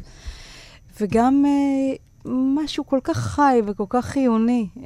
[1.01, 4.83] וגם אה, משהו כל כך חי וכל כך חיוני אה,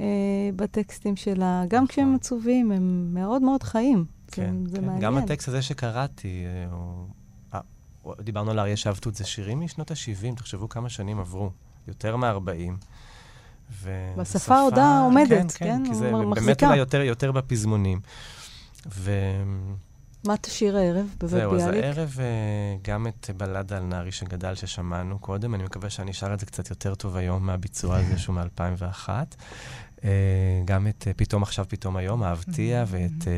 [0.57, 1.65] בטקסטים שלה.
[1.69, 1.87] גם נכון.
[1.87, 4.05] כשהם עצובים, הם מאוד מאוד חיים.
[4.27, 4.85] כן, זה, זה כן.
[4.85, 5.03] מעניין.
[5.03, 7.05] גם הטקסט הזה שקראתי, או,
[8.21, 11.51] דיברנו על אריה שבתות, זה שירים משנות ה-70, תחשבו כמה שנים עברו,
[11.89, 12.85] יותר מ-40.
[14.17, 15.67] בשפה העודה עומדת, כן?
[15.67, 16.47] כן, כן כי זה מחזיקה.
[16.47, 18.01] באמת אולי יותר, יותר בפזמונים.
[18.87, 19.13] ו...
[20.25, 21.65] מה תשאיר הערב בבית זהו, ביאליק?
[21.65, 25.55] זהו, אז הערב אה, גם את בלדה על נערי שגדל ששמענו קודם.
[25.55, 29.09] אני מקווה שאני אשאר את זה קצת יותר טוב היום מהביצוע הזה שהוא מ-2001.
[30.05, 30.11] אה,
[30.65, 33.29] גם את אה, פתאום עכשיו, פתאום היום, אהבתיה, ואת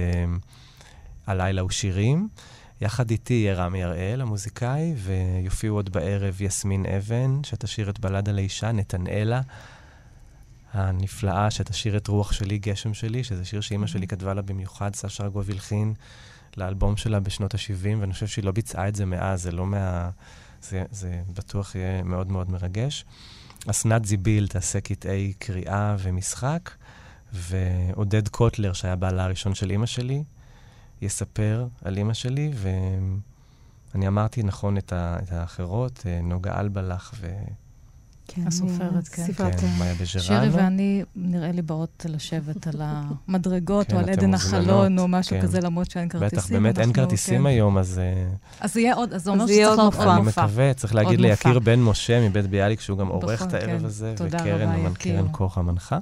[1.27, 2.29] הלילה הוא שירים.
[2.81, 8.73] יחד איתי יהיה רמי הראל, המוזיקאי, ויופיעו עוד בערב יסמין אבן, שתשאיר את בלדה לאישה,
[8.73, 9.41] נתנאלה.
[10.75, 15.25] הנפלאה שתשאיר את רוח שלי, גשם שלי, שזה שיר שאימא שלי כתבה לה במיוחד, סשה
[15.25, 15.95] ארגוב הלחין
[16.57, 20.11] לאלבום שלה בשנות ה-70, ואני חושב שהיא לא ביצעה את זה מאז, זה לא מה...
[20.63, 23.05] זה, זה בטוח יהיה מאוד מאוד מרגש.
[23.67, 26.71] אסנת זיביל תעשה קטעי קריאה ומשחק,
[27.33, 30.25] ועודד קוטלר, שהיה בעלה הראשון של אימא שלי,
[31.03, 32.53] יספר על אימא שלי,
[33.95, 35.17] ואני אמרתי נכון את, ה...
[35.23, 37.35] את האחרות, אה, נוגה אלבלח ו...
[38.29, 39.23] כן, הסופרת, כן.
[39.27, 39.61] ספרת.
[39.61, 40.25] כן, מאיה בז'רנו.
[40.25, 42.81] שירי ואני, נראה לי באות לשבת על
[43.29, 45.43] המדרגות, כן, או על עדן החלון, או משהו כן.
[45.43, 46.39] כזה, למרות שאין כרטיסים.
[46.39, 47.47] בטח, באמת אין אנחנו- כרטיסים כן.
[47.47, 48.25] היום, אז אה,
[48.61, 50.17] אז יהיה עוד, אז זה אומר שצריך עוד לעוד עוד מופע.
[50.17, 50.23] אני.
[50.23, 51.59] מקווה, צריך להגיד ליקיר.
[51.59, 53.85] בן משה מבית ביאליק, שהוא גם עורך נכון, את הערב כן.
[53.85, 54.85] הזה, וקרן,
[55.33, 55.99] כוח המנחה.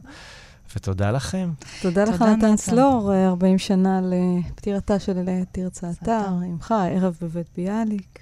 [0.77, 1.51] ותודה לכם.
[1.83, 2.57] תודה לך, נתן.
[2.57, 5.19] צלור, אה, 40 שנה לפטירתה של
[5.53, 6.29] תרצה אתר, אתר.
[6.29, 8.19] עמך, ערב בבית ביאליק.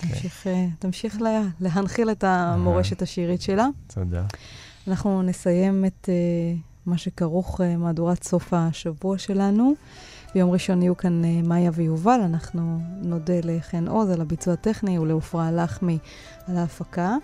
[0.00, 3.66] תמשיך, אה, תמשיך לה- להנחיל את המורשת השירית שלה.
[3.94, 4.24] תודה.
[4.88, 6.14] אנחנו נסיים את אה,
[6.86, 9.74] מה שכרוך אה, מהדורת סוף השבוע שלנו.
[10.34, 12.20] ביום ראשון יהיו כאן אה, מאיה ויובל.
[12.24, 15.98] אנחנו נודה לחן עוז על הביצוע הטכני ולעופרה לחמי
[16.48, 17.16] על ההפקה.